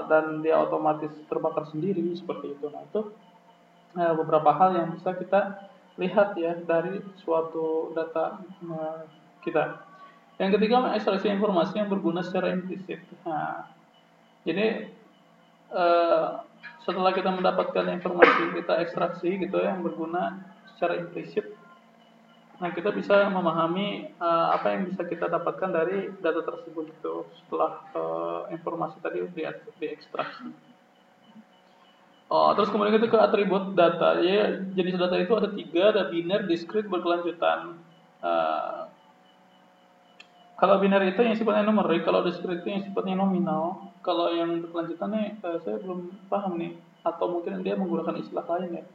dan 0.05 0.45
dia 0.45 0.61
otomatis 0.61 1.09
terbakar 1.25 1.65
sendiri 1.73 2.13
seperti 2.13 2.53
itu. 2.53 2.69
Nah 2.69 2.85
itu 2.85 3.09
beberapa 3.97 4.53
hal 4.53 4.77
yang 4.77 4.93
bisa 4.93 5.17
kita 5.17 5.73
lihat 5.97 6.37
ya 6.37 6.53
dari 6.61 7.01
suatu 7.25 7.97
data 7.97 8.45
kita. 9.41 9.92
Yang 10.41 10.57
ketiga, 10.57 10.81
mengekstraksi 10.81 11.27
informasi 11.29 11.73
yang 11.77 11.89
berguna 11.93 12.25
secara 12.25 12.49
implisit. 12.49 12.99
Nah, 13.21 13.69
jadi 14.43 14.89
uh, 15.69 16.41
setelah 16.83 17.13
kita 17.13 17.29
mendapatkan 17.29 17.85
informasi 18.01 18.57
kita 18.57 18.73
ekstraksi 18.81 19.29
gitu 19.39 19.55
ya, 19.61 19.77
yang 19.77 19.85
berguna 19.85 20.41
secara 20.73 20.99
implisit, 20.99 21.53
nah 22.57 22.73
kita 22.73 22.91
bisa 22.91 23.29
memahami 23.29 24.11
uh, 24.17 24.57
apa 24.57 24.73
yang 24.73 24.89
bisa 24.89 25.05
kita 25.05 25.29
dapatkan 25.29 25.69
dari 25.69 26.11
data 26.19 26.41
tersebut 26.43 26.91
itu 26.91 27.15
setelah 27.43 27.85
uh, 27.93 28.41
informasi 28.49 28.99
tadi 28.99 29.23
di 29.31 29.43
diekstraksi. 29.79 30.49
Oh, 32.33 32.49
terus 32.57 32.73
kemudian 32.73 32.97
kita 32.97 33.13
ke 33.13 33.19
atribut 33.21 33.77
data. 33.77 34.17
Ya, 34.17 34.57
jenis 34.73 34.97
data 34.97 35.21
itu 35.21 35.37
ada 35.37 35.53
tiga, 35.53 35.93
ada 35.93 36.09
biner, 36.09 36.49
discrete, 36.49 36.89
berkelanjutan. 36.89 37.77
Uh, 38.25 38.82
kalau 40.53 40.77
biner 40.77 41.01
itu 41.09 41.19
yang 41.25 41.33
sifatnya 41.33 41.65
numerik, 41.65 42.05
kalau 42.05 42.21
discrete 42.21 42.61
itu 42.61 42.69
yang 42.69 42.83
sifatnya 42.85 43.17
nominal. 43.17 43.89
Kalau 44.05 44.29
yang 44.29 44.61
berkelanjutannya 44.61 45.39
uh, 45.41 45.57
saya 45.63 45.79
belum 45.81 46.13
paham 46.29 46.59
nih, 46.59 46.77
atau 47.01 47.25
mungkin 47.31 47.63
dia 47.65 47.73
menggunakan 47.73 48.19
istilah 48.19 48.45
lain 48.45 48.79
ya. 48.79 48.85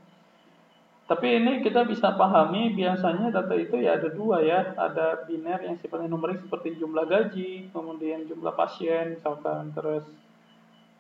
Tapi 1.09 1.41
ini 1.41 1.65
kita 1.65 1.89
bisa 1.89 2.13
pahami 2.21 2.77
biasanya 2.77 3.33
data 3.33 3.57
itu 3.57 3.81
ya 3.81 3.97
ada 3.97 4.13
dua 4.13 4.45
ya, 4.45 4.77
ada 4.77 5.25
biner 5.25 5.65
yang 5.65 5.81
sifatnya 5.81 6.13
numerik 6.13 6.45
seperti 6.45 6.77
jumlah 6.77 7.09
gaji, 7.09 7.73
kemudian 7.73 8.29
jumlah 8.29 8.53
pasien 8.53 9.17
misalkan, 9.17 9.73
terus 9.73 10.05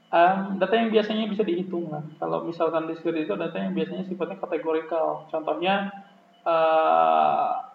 um, 0.08 0.56
data 0.56 0.74
yang 0.80 0.88
biasanya 0.88 1.28
bisa 1.28 1.44
dihitung 1.44 1.92
lah. 1.92 2.00
Kalau 2.16 2.48
misalkan 2.48 2.88
discrete 2.88 3.28
itu 3.28 3.36
data 3.36 3.56
yang 3.60 3.76
biasanya 3.76 4.08
sifatnya 4.08 4.40
kategorikal. 4.40 5.28
Contohnya 5.28 5.92
uh, 6.48 7.67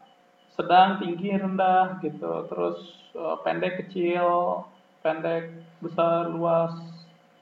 sedang, 0.53 1.01
tinggi, 1.01 1.33
rendah 1.33 1.99
gitu. 2.01 2.45
Terus 2.49 2.77
uh, 3.17 3.37
pendek, 3.41 3.85
kecil, 3.85 4.63
pendek, 5.01 5.49
besar, 5.81 6.29
luas, 6.29 6.73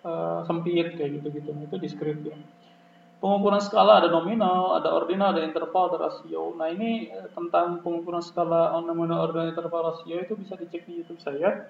uh, 0.08 0.44
sempit 0.48 0.96
kayak 0.96 1.22
gitu-gitu. 1.22 1.52
Itu 1.68 1.76
diskrit 1.78 2.20
ya. 2.24 2.36
Pengukuran 3.22 3.62
skala 3.62 4.02
ada 4.02 4.10
nominal, 4.10 4.82
ada 4.82 4.98
ordinal, 4.98 5.30
ada 5.30 5.46
interval, 5.46 5.94
ada 5.94 6.10
rasio. 6.10 6.58
Nah 6.58 6.74
ini 6.74 7.06
eh, 7.06 7.30
tentang 7.38 7.86
pengukuran 7.86 8.18
skala 8.18 8.74
nominal, 8.82 9.30
ordinal, 9.30 9.54
interval, 9.54 9.94
rasio 9.94 10.18
itu 10.26 10.34
bisa 10.34 10.58
dicek 10.58 10.90
di 10.90 11.06
YouTube 11.06 11.22
saya. 11.22 11.70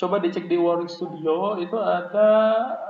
Coba 0.00 0.16
dicek 0.24 0.48
di 0.48 0.56
Warwick 0.56 0.88
Studio 0.88 1.60
itu 1.60 1.76
ada 1.76 2.32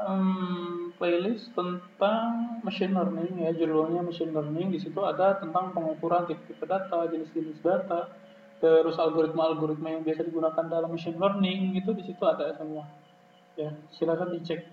um, 0.06 0.79
playlist 1.00 1.48
tentang 1.56 2.60
machine 2.60 2.92
learning 2.92 3.40
ya. 3.40 3.56
Judulnya 3.56 4.04
machine 4.04 4.36
learning. 4.36 4.76
Di 4.76 4.78
situ 4.84 5.00
ada 5.00 5.40
tentang 5.40 5.72
pengukuran 5.72 6.28
tipe-tipe 6.28 6.68
data 6.68 7.08
jenis-jenis 7.08 7.64
data 7.64 8.12
terus 8.60 9.00
algoritma-algoritma 9.00 9.88
yang 9.88 10.04
biasa 10.04 10.28
digunakan 10.28 10.64
dalam 10.68 10.92
machine 10.92 11.16
learning. 11.16 11.80
Itu 11.80 11.96
di 11.96 12.04
situ 12.04 12.20
ada 12.28 12.52
semua. 12.52 12.84
Ya 13.56 13.72
silakan 13.96 14.36
dicek. 14.36 14.68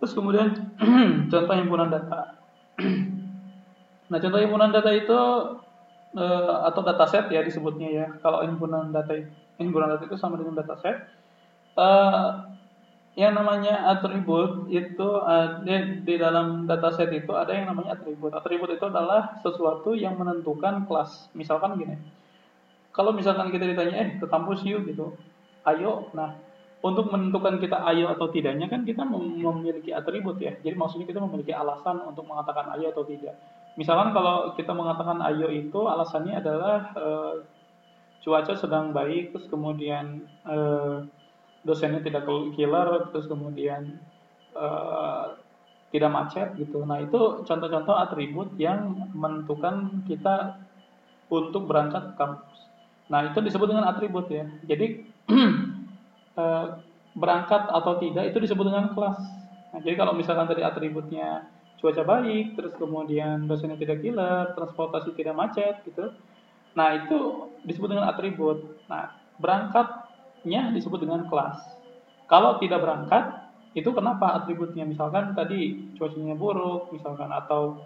Terus 0.00 0.12
kemudian 0.16 0.56
contoh 1.30 1.54
himpunan 1.54 1.92
data. 1.92 2.40
Nah 4.04 4.20
contoh 4.20 4.36
himpunan 4.36 4.68
data 4.68 4.92
itu 4.92 5.16
uh, 6.12 6.56
atau 6.68 6.80
dataset 6.84 7.24
ya 7.32 7.40
disebutnya 7.40 7.88
ya. 7.88 8.06
Kalau 8.20 8.44
himpunan 8.44 8.92
data 8.92 9.16
himpunan 9.56 9.96
data 9.96 10.04
itu 10.04 10.16
sama 10.20 10.36
dengan 10.36 10.60
dataset. 10.60 11.08
Uh, 11.74 12.54
yang 13.14 13.38
namanya 13.38 13.94
atribut 13.94 14.66
itu 14.74 15.08
ada 15.22 15.76
di 16.02 16.14
dalam 16.18 16.66
dataset 16.66 17.14
itu 17.14 17.30
ada 17.30 17.54
yang 17.54 17.70
namanya 17.70 17.94
atribut. 17.94 18.34
Atribut 18.34 18.74
itu 18.74 18.84
adalah 18.90 19.38
sesuatu 19.38 19.94
yang 19.94 20.18
menentukan 20.18 20.82
kelas. 20.90 21.30
Misalkan 21.30 21.78
gini, 21.78 21.94
kalau 22.90 23.14
misalkan 23.14 23.54
kita 23.54 23.70
ditanya, 23.70 23.94
eh 24.02 24.08
ke 24.18 24.26
kampus 24.26 24.66
yuk 24.66 24.90
gitu, 24.90 25.14
ayo. 25.62 26.10
Nah, 26.10 26.34
untuk 26.82 27.08
menentukan 27.08 27.62
kita 27.62 27.86
ayo 27.94 28.10
atau 28.10 28.28
tidaknya 28.34 28.66
kan 28.66 28.82
kita 28.82 29.06
memiliki 29.06 29.94
atribut 29.94 30.36
ya. 30.42 30.58
Jadi 30.60 30.74
maksudnya 30.74 31.06
kita 31.06 31.22
memiliki 31.22 31.54
alasan 31.54 32.02
untuk 32.02 32.26
mengatakan 32.26 32.74
ayo 32.74 32.90
atau 32.90 33.06
tidak. 33.06 33.38
Misalkan 33.78 34.10
kalau 34.10 34.58
kita 34.58 34.74
mengatakan 34.74 35.22
ayo 35.22 35.54
itu 35.54 35.86
alasannya 35.86 36.38
adalah 36.38 36.92
e, 36.94 37.08
cuaca 38.26 38.54
sedang 38.58 38.90
baik, 38.90 39.34
terus 39.34 39.46
kemudian 39.48 40.28
e, 40.46 40.56
dosennya 41.64 42.04
tidak 42.04 42.28
killer 42.54 43.08
terus 43.10 43.26
kemudian 43.26 43.98
uh, 44.52 45.40
tidak 45.94 46.10
macet 46.10 46.48
gitu. 46.58 46.84
Nah 46.84 47.00
itu 47.00 47.46
contoh-contoh 47.46 47.94
atribut 47.96 48.52
yang 48.60 49.08
menentukan 49.16 50.04
kita 50.04 50.60
untuk 51.32 51.64
berangkat 51.70 52.12
ke 52.12 52.14
kampus. 52.20 52.58
Nah 53.08 53.32
itu 53.32 53.38
disebut 53.40 53.70
dengan 53.70 53.88
atribut 53.88 54.28
ya. 54.28 54.44
Jadi 54.68 55.08
uh, 56.36 56.66
berangkat 57.20 57.70
atau 57.70 57.96
tidak 58.02 58.34
itu 58.34 58.38
disebut 58.42 58.64
dengan 58.66 58.90
kelas. 58.92 59.22
Nah, 59.70 59.80
jadi 59.82 59.94
kalau 59.98 60.18
misalkan 60.18 60.50
tadi 60.50 60.66
atributnya 60.66 61.46
cuaca 61.78 62.02
baik, 62.02 62.58
terus 62.58 62.74
kemudian 62.74 63.46
dosennya 63.46 63.78
tidak 63.78 64.02
killer, 64.02 64.50
transportasi 64.58 65.14
tidak 65.14 65.38
macet 65.38 65.78
gitu. 65.86 66.10
Nah 66.74 67.06
itu 67.06 67.50
disebut 67.62 67.94
dengan 67.94 68.10
atribut. 68.10 68.82
Nah 68.90 69.14
berangkat 69.38 70.03
nya 70.44 70.72
disebut 70.72 71.02
dengan 71.02 71.26
kelas. 71.28 71.60
Kalau 72.28 72.56
tidak 72.60 72.80
berangkat, 72.80 73.44
itu 73.74 73.90
kenapa 73.90 74.38
atributnya? 74.40 74.86
Misalkan 74.86 75.34
tadi 75.34 75.92
cuacanya 75.98 76.38
buruk, 76.38 76.94
misalkan 76.94 77.28
atau 77.28 77.82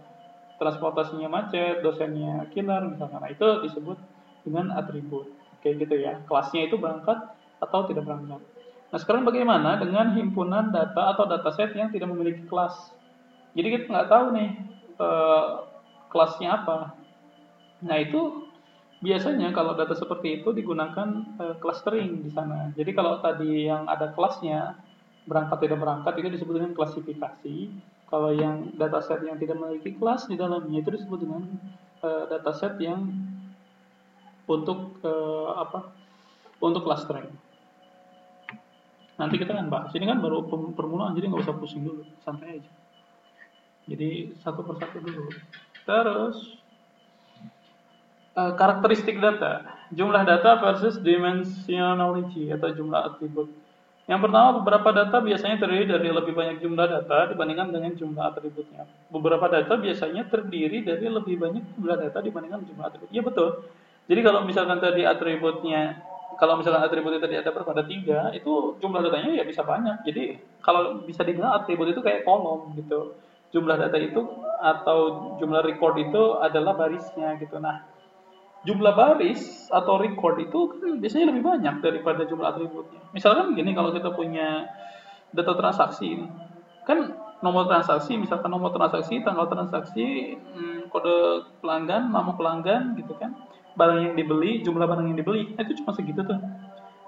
transportasinya 0.58 1.30
macet, 1.30 1.80
dosennya 1.80 2.50
killer, 2.52 2.84
misalkan. 2.86 3.22
Nah, 3.22 3.30
itu 3.30 3.46
disebut 3.64 3.96
dengan 4.44 4.74
atribut. 4.74 5.30
Kayak 5.64 5.88
gitu 5.88 5.94
ya. 5.98 6.12
Kelasnya 6.26 6.68
itu 6.70 6.76
berangkat 6.76 7.18
atau 7.58 7.80
tidak 7.90 8.06
berangkat. 8.06 8.42
Nah, 8.88 8.98
sekarang 8.98 9.22
bagaimana 9.26 9.78
dengan 9.78 10.16
himpunan 10.16 10.70
data 10.70 11.14
atau 11.14 11.24
dataset 11.28 11.72
yang 11.74 11.90
tidak 11.90 12.08
memiliki 12.10 12.46
kelas? 12.46 12.94
Jadi 13.52 13.68
kita 13.74 13.84
nggak 13.90 14.08
tahu 14.10 14.24
nih 14.36 14.50
eh, 14.96 15.46
kelasnya 16.08 16.48
apa. 16.62 16.94
Nah, 17.84 17.96
itu 18.00 18.47
Biasanya 18.98 19.54
kalau 19.54 19.78
data 19.78 19.94
seperti 19.94 20.42
itu 20.42 20.50
digunakan 20.50 21.22
uh, 21.38 21.54
clustering 21.62 22.26
di 22.26 22.30
sana. 22.34 22.74
Jadi 22.74 22.90
kalau 22.98 23.22
tadi 23.22 23.70
yang 23.70 23.87
ada 23.87 24.11
kelasnya 24.11 24.74
berangkat 25.28 25.58
tidak 25.62 25.78
berangkat 25.78 26.14
itu 26.18 26.28
disebut 26.34 26.54
dengan 26.58 26.72
klasifikasi. 26.74 27.56
Kalau 28.08 28.32
yang 28.32 28.74
dataset 28.74 29.20
yang 29.22 29.37
tidak 29.38 29.61
memiliki 29.61 29.94
kelas 29.94 30.26
di 30.26 30.34
dalamnya 30.34 30.80
itu 30.80 30.90
disebut 30.90 31.18
dengan 31.20 31.46
uh, 32.02 32.24
dataset 32.26 32.74
yang 32.82 33.06
untuk 34.50 34.98
uh, 35.06 35.62
apa? 35.62 35.94
Untuk 36.58 36.82
clustering. 36.82 37.30
Nanti 39.14 39.34
kita 39.38 39.54
akan 39.54 39.70
bahas. 39.70 39.94
Ini 39.94 40.11
kan 40.11 40.18
baru 40.18 40.42
permulaan 40.74 41.14
jadi 41.14 41.30
nggak 41.30 41.46
usah 41.46 41.54
pusing 41.54 41.87
dulu, 41.87 42.02
santai 42.26 42.58
aja. 42.58 42.72
Jadi 43.87 44.34
satu 44.42 44.66
persatu 44.66 44.98
dulu. 44.98 45.30
Terus 45.87 46.58
Eh, 48.38 48.53
karakteristik 48.55 49.18
data, 49.18 49.66
jumlah 49.90 50.22
data 50.22 50.62
versus 50.62 51.03
dimensionality 51.03 52.55
atau 52.55 52.70
jumlah 52.70 53.11
atribut. 53.11 53.51
Yang 54.07 54.31
pertama, 54.31 54.62
beberapa 54.62 54.94
data 54.94 55.18
biasanya 55.18 55.59
terdiri 55.59 55.90
dari 55.90 56.07
lebih 56.14 56.38
banyak 56.38 56.62
jumlah 56.62 56.87
data 56.87 57.35
dibandingkan 57.35 57.74
dengan 57.74 57.98
jumlah 57.98 58.24
atributnya. 58.31 58.87
Beberapa 59.11 59.51
data 59.51 59.74
biasanya 59.74 60.31
terdiri 60.31 60.87
dari 60.87 61.11
lebih 61.11 61.35
banyak 61.35 61.66
jumlah 61.74 61.98
data 61.98 62.18
dibandingkan 62.22 62.62
jumlah 62.62 62.87
atribut. 62.87 63.11
Iya 63.11 63.22
betul. 63.27 63.48
Jadi 64.07 64.20
kalau 64.22 64.40
misalkan 64.46 64.79
tadi 64.79 65.03
atributnya 65.03 65.98
kalau 66.38 66.55
misalkan 66.62 66.87
atribut 66.87 67.18
itu 67.18 67.20
tadi 67.27 67.37
ada 67.42 67.51
berapa 67.51 67.74
ada 67.74 67.85
tiga 67.90 68.31
itu 68.31 68.79
jumlah 68.79 69.03
datanya 69.03 69.35
ya 69.35 69.42
bisa 69.42 69.66
banyak 69.66 70.07
jadi 70.07 70.38
kalau 70.62 71.03
bisa 71.03 71.27
dibilang 71.27 71.51
atribut 71.51 71.90
itu 71.90 71.98
kayak 71.98 72.22
kolom 72.22 72.70
gitu 72.79 73.18
jumlah 73.51 73.74
data 73.74 73.98
itu 73.98 74.22
atau 74.62 74.98
jumlah 75.42 75.66
record 75.66 75.98
itu 75.98 76.38
adalah 76.38 76.79
barisnya 76.79 77.35
gitu 77.42 77.59
nah 77.59 77.83
jumlah 78.66 78.94
baris 78.94 79.70
atau 79.70 80.02
record 80.02 80.42
itu 80.42 80.58
kan 80.78 80.98
biasanya 80.98 81.30
lebih 81.30 81.42
banyak 81.46 81.74
daripada 81.78 82.26
jumlah 82.26 82.46
atributnya 82.50 83.00
misalkan 83.14 83.54
gini 83.54 83.70
kalau 83.76 83.94
kita 83.94 84.10
punya 84.14 84.66
data 85.30 85.54
transaksi 85.54 86.26
kan 86.82 87.14
nomor 87.38 87.70
transaksi 87.70 88.18
misalkan 88.18 88.50
nomor 88.50 88.74
transaksi 88.74 89.22
tanggal 89.22 89.46
transaksi 89.46 90.34
hmm, 90.34 90.90
kode 90.90 91.46
pelanggan 91.62 92.10
nama 92.10 92.34
pelanggan 92.34 92.98
gitu 92.98 93.14
kan 93.14 93.30
barang 93.78 93.98
yang 94.02 94.14
dibeli, 94.18 94.58
jumlah 94.66 94.86
barang 94.90 95.06
yang 95.06 95.18
dibeli, 95.22 95.54
nah, 95.54 95.62
itu 95.62 95.78
cuma 95.78 95.94
segitu 95.94 96.26
tuh. 96.26 96.38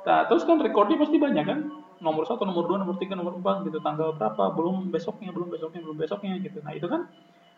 Nah, 0.06 0.30
terus 0.30 0.46
kan 0.46 0.62
recordnya 0.62 1.02
pasti 1.02 1.18
banyak 1.18 1.44
kan? 1.44 1.58
Nomor 1.98 2.24
satu, 2.24 2.46
nomor 2.46 2.70
dua, 2.70 2.78
nomor 2.80 2.96
tiga, 3.02 3.18
nomor 3.18 3.36
empat, 3.42 3.66
gitu. 3.66 3.82
Tanggal 3.82 4.14
berapa, 4.14 4.54
belum 4.54 4.94
besoknya, 4.94 5.34
belum 5.34 5.50
besoknya, 5.50 5.82
belum 5.82 5.98
besoknya, 5.98 6.38
gitu. 6.38 6.62
Nah, 6.62 6.72
itu 6.72 6.86
kan 6.86 7.10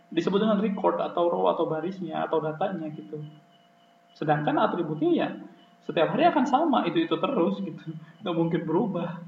disebut 0.08 0.40
dengan 0.40 0.58
record 0.58 0.96
atau 0.98 1.28
row 1.28 1.52
atau 1.52 1.68
barisnya 1.68 2.24
atau 2.24 2.40
datanya 2.40 2.88
gitu. 2.96 3.20
Sedangkan 4.16 4.56
atributnya 4.60 5.10
ya 5.12 5.28
setiap 5.82 6.14
hari 6.14 6.30
akan 6.30 6.44
sama, 6.46 6.86
itu-itu 6.86 7.18
terus 7.18 7.58
gitu. 7.58 7.82
Nggak 8.22 8.34
mungkin 8.36 8.60
berubah. 8.62 9.18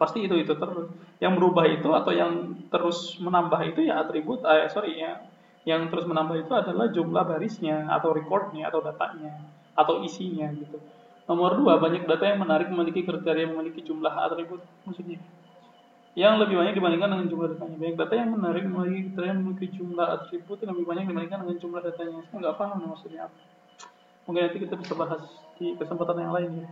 Pasti 0.00 0.24
itu-itu 0.24 0.56
terus. 0.56 0.88
Yang 1.20 1.32
berubah 1.38 1.64
itu 1.68 1.88
atau 1.92 2.10
yang 2.10 2.56
terus 2.72 3.20
menambah 3.20 3.60
itu 3.68 3.86
ya 3.86 4.02
atribut, 4.02 4.42
eh, 4.42 4.66
sorry 4.72 4.98
ya 4.98 5.20
yang 5.62 5.86
terus 5.94 6.06
menambah 6.10 6.42
itu 6.42 6.52
adalah 6.52 6.90
jumlah 6.90 7.22
barisnya 7.22 7.86
atau 7.86 8.10
recordnya 8.10 8.66
atau 8.66 8.82
datanya 8.82 9.38
atau 9.78 10.02
isinya 10.02 10.50
gitu. 10.58 10.82
Nomor 11.30 11.54
dua, 11.54 11.78
banyak 11.78 12.02
data 12.02 12.26
yang 12.26 12.42
menarik 12.42 12.66
memiliki 12.66 13.06
kriteria 13.06 13.46
memiliki 13.46 13.86
jumlah 13.86 14.10
atribut 14.10 14.58
maksudnya. 14.82 15.22
Yang 16.12 16.44
lebih 16.44 16.54
banyak 16.60 16.74
dibandingkan 16.76 17.08
dengan 17.14 17.26
jumlah 17.30 17.48
datanya. 17.56 17.76
Banyak 17.78 17.96
data 17.96 18.14
yang 18.18 18.30
menarik 18.34 18.62
memiliki 18.66 19.00
kriteria 19.14 19.32
memiliki 19.38 19.66
jumlah 19.78 20.06
atribut 20.18 20.58
yang 20.60 20.70
lebih 20.74 20.86
banyak 20.90 21.04
dibandingkan 21.08 21.38
dengan 21.46 21.56
jumlah 21.62 21.80
datanya. 21.80 22.18
Saya 22.26 22.38
nggak 22.42 22.56
paham 22.58 22.78
maksudnya 22.90 23.20
apa. 23.30 23.38
Mungkin 24.26 24.40
nanti 24.48 24.58
kita 24.62 24.74
bisa 24.78 24.94
bahas 24.94 25.22
di 25.58 25.74
kesempatan 25.74 26.16
yang 26.18 26.32
lain 26.34 26.50
ya. 26.62 26.68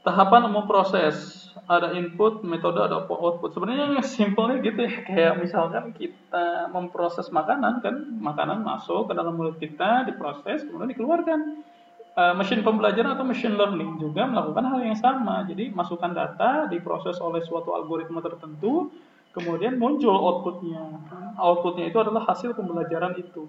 Tahapan 0.00 0.48
memproses 0.48 1.40
ada 1.68 1.92
input, 1.92 2.40
metode, 2.40 2.80
ada 2.80 3.04
output. 3.04 3.52
Sebenarnya 3.52 4.00
yang 4.00 4.06
simpelnya 4.06 4.64
gitu 4.64 4.80
ya, 4.80 4.92
kayak 5.04 5.34
misalkan 5.44 5.92
kita 5.92 6.72
memproses 6.72 7.28
makanan 7.28 7.84
kan, 7.84 8.08
makanan 8.16 8.64
masuk 8.64 9.10
ke 9.10 9.12
dalam 9.12 9.36
mulut 9.36 9.60
kita, 9.60 10.08
diproses, 10.08 10.64
kemudian 10.64 10.96
dikeluarkan. 10.96 11.68
Uh, 12.10 12.34
mesin 12.34 12.66
pembelajaran 12.66 13.14
atau 13.14 13.22
machine 13.22 13.54
learning 13.54 14.02
juga 14.02 14.26
melakukan 14.26 14.66
hal 14.66 14.80
yang 14.82 14.98
sama. 14.98 15.46
Jadi 15.46 15.70
masukkan 15.70 16.10
data, 16.10 16.66
diproses 16.66 17.20
oleh 17.22 17.38
suatu 17.46 17.70
algoritma 17.70 18.18
tertentu, 18.18 18.90
kemudian 19.30 19.78
muncul 19.78 20.16
outputnya. 20.16 20.96
Outputnya 21.38 21.86
itu 21.86 21.98
adalah 22.02 22.26
hasil 22.26 22.56
pembelajaran 22.58 23.14
itu. 23.14 23.46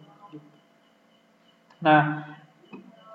Nah, 1.82 2.32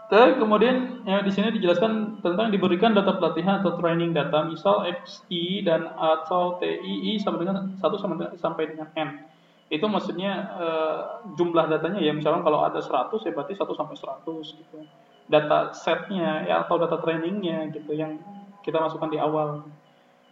Terus 0.07 0.39
kemudian 0.39 1.03
ya, 1.03 1.19
di 1.19 1.35
sini 1.35 1.51
dijelaskan 1.59 2.23
tentang 2.23 2.55
diberikan 2.55 2.95
data 2.95 3.19
pelatihan 3.19 3.59
atau 3.59 3.75
training 3.75 4.15
data, 4.15 4.47
misal 4.47 4.87
XI 4.87 5.67
dan 5.67 5.91
atau 5.99 6.63
TII 6.63 7.19
sama 7.19 7.43
dengan 7.43 7.75
satu 7.83 7.99
sama 7.99 8.15
sampai 8.39 8.71
dengan 8.71 8.87
N. 8.95 9.27
Itu 9.67 9.91
maksudnya 9.91 10.47
uh, 10.55 11.27
jumlah 11.35 11.67
datanya 11.67 11.99
ya, 11.99 12.15
misalnya 12.15 12.47
kalau 12.47 12.63
ada 12.63 12.79
100 12.79 13.19
ya 13.27 13.35
berarti 13.35 13.59
1 13.59 13.67
sampai 13.67 13.97
100 13.99 14.59
gitu. 14.63 14.79
Data 15.27 15.75
setnya 15.75 16.47
ya 16.47 16.63
atau 16.63 16.79
data 16.79 17.03
trainingnya 17.03 17.75
gitu 17.75 17.91
yang 17.99 18.23
kita 18.63 18.79
masukkan 18.79 19.11
di 19.11 19.19
awal. 19.19 19.67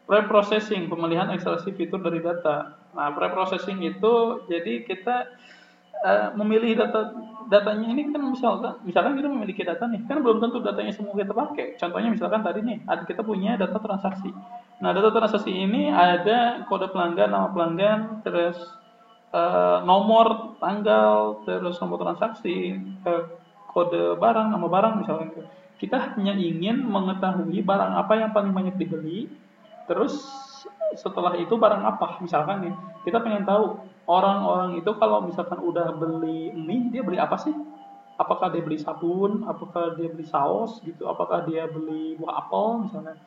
Pre-processing, 0.07 0.87
pemilihan 0.87 1.35
ekstraksi 1.35 1.75
fitur 1.75 1.99
dari 1.99 2.23
data. 2.23 2.79
Nah, 2.95 3.11
pre-processing 3.11 3.83
itu 3.83 4.47
jadi 4.47 4.87
kita 4.87 5.35
uh, 6.05 6.29
memilih 6.37 6.77
data 6.77 7.17
datanya 7.49 7.93
ini 7.93 8.09
kan 8.09 8.25
misalkan 8.25 8.81
misalkan 8.85 9.17
kita 9.21 9.29
memiliki 9.29 9.63
data 9.65 9.85
nih 9.89 10.05
kan 10.09 10.21
belum 10.25 10.41
tentu 10.41 10.65
datanya 10.65 10.93
semua 10.93 11.17
kita 11.17 11.33
pakai 11.33 11.67
contohnya 11.77 12.09
misalkan 12.13 12.41
tadi 12.41 12.61
nih 12.65 12.79
ada 12.89 13.03
kita 13.05 13.21
punya 13.21 13.57
data 13.57 13.77
transaksi 13.81 14.31
nah 14.81 14.93
data 14.93 15.13
transaksi 15.13 15.53
ini 15.53 15.93
ada 15.93 16.65
kode 16.69 16.89
pelanggan 16.93 17.33
nama 17.33 17.49
pelanggan 17.53 18.25
terus 18.25 18.57
uh, 19.33 19.85
nomor 19.85 20.57
tanggal 20.61 21.45
terus 21.45 21.77
nomor 21.81 22.01
transaksi 22.01 22.81
uh, 23.05 23.29
kode 23.73 24.17
barang 24.17 24.49
nama 24.55 24.67
barang 24.71 24.95
misalkan 25.05 25.35
gitu. 25.35 25.43
kita 25.85 26.17
hanya 26.17 26.33
ingin 26.39 26.81
mengetahui 26.81 27.61
barang 27.61 27.93
apa 27.99 28.13
yang 28.25 28.31
paling 28.33 28.57
banyak 28.57 28.75
dibeli 28.81 29.29
terus 29.85 30.17
setelah 30.97 31.37
itu 31.37 31.53
barang 31.59 31.83
apa 31.83 32.23
misalkan 32.25 32.71
nih 32.71 32.75
kita 33.05 33.21
pengen 33.21 33.45
tahu 33.45 33.83
orang-orang 34.05 34.81
itu 34.81 34.91
kalau 35.01 35.25
misalkan 35.25 35.61
udah 35.61 35.97
beli 35.97 36.53
mie 36.53 36.93
dia 36.93 37.03
beli 37.05 37.17
apa 37.17 37.37
sih? 37.41 37.55
Apakah 38.15 38.53
dia 38.55 38.63
beli 38.63 38.79
sabun? 38.79 39.43
Apakah 39.49 39.99
dia 39.99 40.13
beli 40.13 40.25
saus 40.29 40.79
gitu? 40.87 41.11
Apakah 41.11 41.49
dia 41.49 41.67
beli 41.67 42.15
buah 42.21 42.47
apel 42.47 42.87
misalnya? 42.87 43.19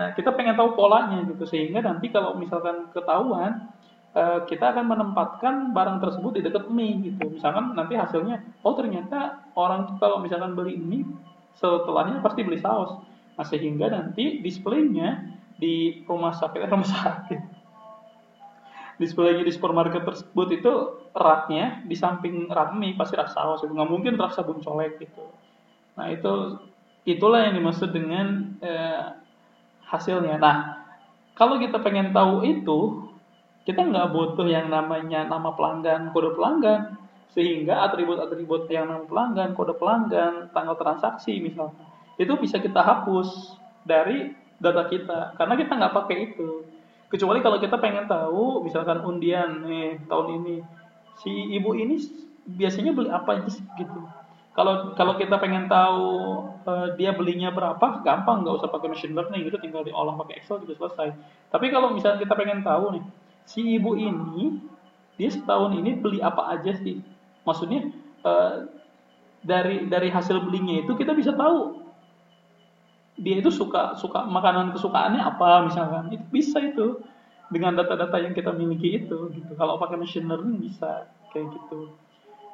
Nah 0.00 0.16
kita 0.16 0.32
pengen 0.32 0.56
tahu 0.56 0.78
polanya 0.78 1.20
gitu. 1.28 1.44
Sehingga 1.44 1.84
nanti 1.84 2.08
kalau 2.08 2.38
misalkan 2.38 2.88
ketahuan 2.94 3.68
eh, 4.16 4.40
kita 4.48 4.72
akan 4.72 4.86
menempatkan 4.88 5.54
barang 5.76 5.98
tersebut 6.00 6.40
di 6.40 6.40
dekat 6.46 6.72
mie 6.72 7.12
gitu. 7.12 7.36
Misalkan 7.36 7.76
nanti 7.76 7.98
hasilnya 7.98 8.40
oh 8.64 8.72
ternyata 8.72 9.44
orang 9.58 10.00
kalau 10.00 10.22
misalkan 10.24 10.56
beli 10.56 10.80
mie 10.80 11.04
setelahnya 11.58 12.24
pasti 12.24 12.40
beli 12.46 12.56
saus. 12.62 12.96
Nah 13.36 13.44
sehingga 13.44 13.92
nanti 13.92 14.40
displaynya 14.40 15.36
di 15.60 16.00
rumah 16.08 16.32
sakit 16.32 16.64
rumah 16.72 16.88
sakit 16.88 17.59
display 19.00 19.40
di 19.40 19.48
supermarket 19.48 20.04
tersebut 20.04 20.48
itu 20.52 20.72
raknya 21.16 21.80
di 21.88 21.96
samping 21.96 22.52
rak 22.52 22.76
mie 22.76 22.92
pasti 22.94 23.16
rak 23.16 23.32
saus 23.32 23.64
itu. 23.64 23.72
Nggak 23.72 23.90
mungkin 23.90 24.20
rak 24.20 24.36
sabun 24.36 24.60
colek 24.60 25.00
gitu. 25.00 25.24
Nah 25.96 26.12
itu 26.12 26.60
itulah 27.08 27.48
yang 27.48 27.56
dimaksud 27.56 27.96
dengan 27.96 28.60
eh, 28.60 29.16
hasilnya. 29.88 30.36
Nah 30.36 30.56
kalau 31.32 31.56
kita 31.56 31.80
pengen 31.80 32.12
tahu 32.12 32.44
itu 32.44 33.08
kita 33.64 33.80
nggak 33.88 34.12
butuh 34.12 34.44
yang 34.44 34.68
namanya 34.68 35.24
nama 35.24 35.56
pelanggan 35.56 36.12
kode 36.12 36.36
pelanggan. 36.36 37.00
Sehingga 37.30 37.86
atribut-atribut 37.88 38.68
yang 38.68 38.92
nama 38.92 39.06
pelanggan 39.08 39.56
kode 39.56 39.80
pelanggan 39.80 40.52
tanggal 40.52 40.76
transaksi 40.76 41.40
misalnya 41.40 41.88
itu 42.20 42.36
bisa 42.36 42.60
kita 42.60 42.84
hapus 42.84 43.56
dari 43.88 44.36
data 44.60 44.84
kita. 44.92 45.40
Karena 45.40 45.56
kita 45.56 45.72
nggak 45.72 45.94
pakai 45.96 46.16
itu 46.28 46.68
Kecuali 47.10 47.42
kalau 47.42 47.58
kita 47.58 47.74
pengen 47.82 48.06
tahu, 48.06 48.62
misalkan 48.62 49.02
undian 49.02 49.66
nih 49.66 49.98
tahun 50.06 50.40
ini, 50.40 50.62
si 51.18 51.30
ibu 51.58 51.74
ini 51.74 51.98
biasanya 52.46 52.94
beli 52.94 53.10
apa 53.10 53.42
aja 53.42 53.50
sih 53.50 53.66
gitu. 53.74 54.00
Kalau 54.54 54.94
kalau 54.94 55.18
kita 55.18 55.38
pengen 55.42 55.66
tahu 55.66 56.06
uh, 56.66 56.94
dia 56.94 57.10
belinya 57.10 57.50
berapa, 57.50 58.02
gampang 58.06 58.46
nggak 58.46 58.62
usah 58.62 58.70
pakai 58.70 58.94
machine 58.94 59.14
learning 59.14 59.42
gitu, 59.42 59.58
tinggal 59.58 59.82
diolah 59.82 60.14
pakai 60.22 60.38
Excel 60.38 60.62
juga 60.62 60.86
selesai. 60.86 61.14
Tapi 61.50 61.66
kalau 61.74 61.90
misalnya 61.90 62.22
kita 62.22 62.34
pengen 62.38 62.62
tahu 62.62 62.98
nih, 62.98 63.04
si 63.42 63.78
ibu 63.78 63.98
ini 63.98 64.62
dia 65.18 65.30
setahun 65.34 65.74
ini 65.74 65.98
beli 65.98 66.22
apa 66.22 66.46
aja 66.46 66.78
sih? 66.78 67.02
Maksudnya 67.42 67.90
uh, 68.22 68.70
dari 69.42 69.90
dari 69.90 70.14
hasil 70.14 70.46
belinya 70.46 70.78
itu 70.82 70.94
kita 70.94 71.10
bisa 71.16 71.34
tahu 71.34 71.79
dia 73.20 73.36
itu 73.38 73.52
suka 73.52 73.94
suka 74.00 74.24
makanan 74.24 74.72
kesukaannya 74.72 75.20
apa 75.20 75.68
misalkan. 75.68 76.10
Itu 76.16 76.24
bisa 76.32 76.58
itu. 76.60 77.00
Dengan 77.50 77.74
data-data 77.74 78.14
yang 78.22 78.30
kita 78.30 78.54
miliki 78.54 78.94
itu 78.94 79.26
gitu. 79.34 79.52
Kalau 79.58 79.74
pakai 79.82 79.98
machine 79.98 80.30
learning 80.30 80.62
bisa 80.70 81.10
kayak 81.34 81.50
gitu. 81.50 81.90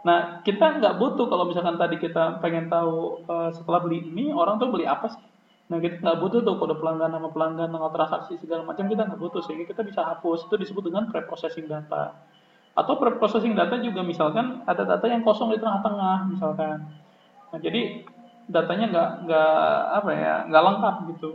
Nah 0.09 0.41
kita 0.41 0.81
nggak 0.81 0.97
butuh 0.97 1.29
kalau 1.29 1.45
misalkan 1.45 1.77
tadi 1.77 2.01
kita 2.01 2.41
pengen 2.41 2.73
tahu 2.73 3.21
uh, 3.29 3.53
setelah 3.53 3.85
beli 3.85 4.09
ini 4.09 4.33
orang 4.33 4.57
tuh 4.57 4.73
beli 4.73 4.89
apa 4.89 5.13
sih? 5.13 5.21
Nah 5.69 5.85
kita 5.85 6.01
nggak 6.01 6.17
butuh 6.17 6.41
tuh 6.41 6.57
kode 6.57 6.81
pelanggan 6.81 7.13
nama 7.13 7.29
pelanggan 7.29 7.69
nama 7.69 7.93
transaksi 7.93 8.41
segala 8.41 8.65
macam 8.65 8.89
kita 8.89 9.05
nggak 9.05 9.21
butuh. 9.21 9.45
Sehingga 9.45 9.69
kita 9.69 9.85
bisa 9.85 10.01
hapus. 10.01 10.49
Itu 10.49 10.57
disebut 10.57 10.89
dengan 10.89 11.13
pre-processing 11.13 11.69
data. 11.69 12.17
Atau 12.73 12.97
pre-processing 12.97 13.53
data 13.53 13.77
juga 13.77 14.01
misalkan 14.01 14.65
ada 14.65 14.81
data 14.81 15.05
yang 15.13 15.21
kosong 15.21 15.53
di 15.53 15.61
tengah-tengah 15.61 16.25
misalkan. 16.33 16.89
Nah 17.53 17.59
jadi 17.61 18.01
datanya 18.47 18.87
nggak 18.91 19.11
nggak 19.27 19.59
apa 20.03 20.11
ya 20.15 20.35
nggak 20.47 20.65
lengkap 20.65 20.97
gitu. 21.15 21.31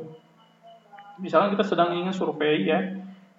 Misalnya 1.20 1.54
kita 1.54 1.64
sedang 1.68 1.94
ingin 1.94 2.16
survei 2.16 2.66
ya, 2.66 2.80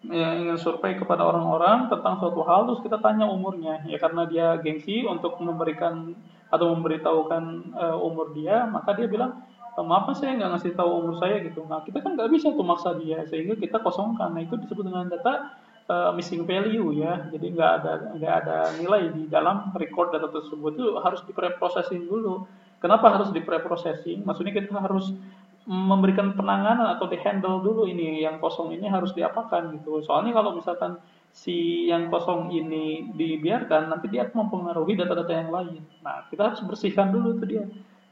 ya 0.07 0.29
ingin 0.39 0.55
survei 0.61 0.95
kepada 0.95 1.25
orang-orang 1.27 1.91
tentang 1.91 2.21
suatu 2.21 2.45
hal 2.47 2.69
terus 2.69 2.85
kita 2.85 3.01
tanya 3.01 3.27
umurnya. 3.27 3.83
Ya 3.89 3.99
karena 3.99 4.29
dia 4.29 4.61
gengsi 4.61 5.03
untuk 5.09 5.41
memberikan 5.41 6.15
atau 6.53 6.69
memberitahukan 6.77 7.73
uh, 7.73 7.97
umur 7.97 8.37
dia 8.37 8.69
maka 8.69 8.93
dia 8.93 9.09
bilang 9.09 9.41
eh, 9.73 9.81
maaf 9.81 10.13
saya 10.13 10.37
nggak 10.37 10.53
ngasih 10.53 10.73
tahu 10.77 10.91
umur 11.01 11.17
saya 11.17 11.41
gitu. 11.41 11.65
Nah 11.65 11.81
kita 11.81 12.05
kan 12.05 12.13
nggak 12.13 12.29
bisa 12.29 12.53
tuh 12.53 12.63
maksa 12.63 12.93
dia 13.01 13.25
sehingga 13.25 13.57
kita 13.57 13.81
kosongkan. 13.81 14.37
Nah 14.37 14.45
itu 14.45 14.61
disebut 14.61 14.85
dengan 14.85 15.09
data 15.09 15.57
uh, 15.89 16.13
missing 16.13 16.45
value 16.45 16.93
ya. 16.93 17.25
Jadi 17.33 17.57
nggak 17.57 17.73
ada 17.83 17.93
nggak 18.15 18.35
ada 18.45 18.57
nilai 18.77 19.11
di 19.17 19.33
dalam 19.33 19.73
record 19.73 20.13
data 20.13 20.29
tersebut. 20.29 20.77
Itu 20.77 21.01
harus 21.01 21.25
diprocessing 21.25 22.05
dulu 22.05 22.45
Kenapa 22.83 23.15
harus 23.15 23.31
di 23.31 23.39
pre-processing? 23.39 24.27
Maksudnya 24.27 24.53
kita 24.59 24.75
harus 24.75 25.15
memberikan 25.63 26.35
penanganan 26.35 26.99
atau 26.99 27.07
di 27.07 27.15
handle 27.23 27.63
dulu 27.63 27.87
ini 27.87 28.27
yang 28.27 28.43
kosong 28.43 28.75
ini 28.75 28.91
harus 28.91 29.15
diapakan 29.15 29.79
gitu. 29.79 30.03
Soalnya 30.03 30.35
kalau 30.35 30.59
misalkan 30.59 30.99
si 31.31 31.87
yang 31.87 32.11
kosong 32.11 32.51
ini 32.51 33.15
dibiarkan 33.15 33.87
nanti 33.87 34.11
dia 34.11 34.27
mempengaruhi 34.27 34.99
data-data 34.99 35.33
yang 35.33 35.55
lain. 35.55 35.81
Nah, 36.03 36.27
kita 36.29 36.51
harus 36.51 36.61
bersihkan 36.67 37.15
dulu 37.15 37.39
itu 37.39 37.47
dia. 37.47 37.65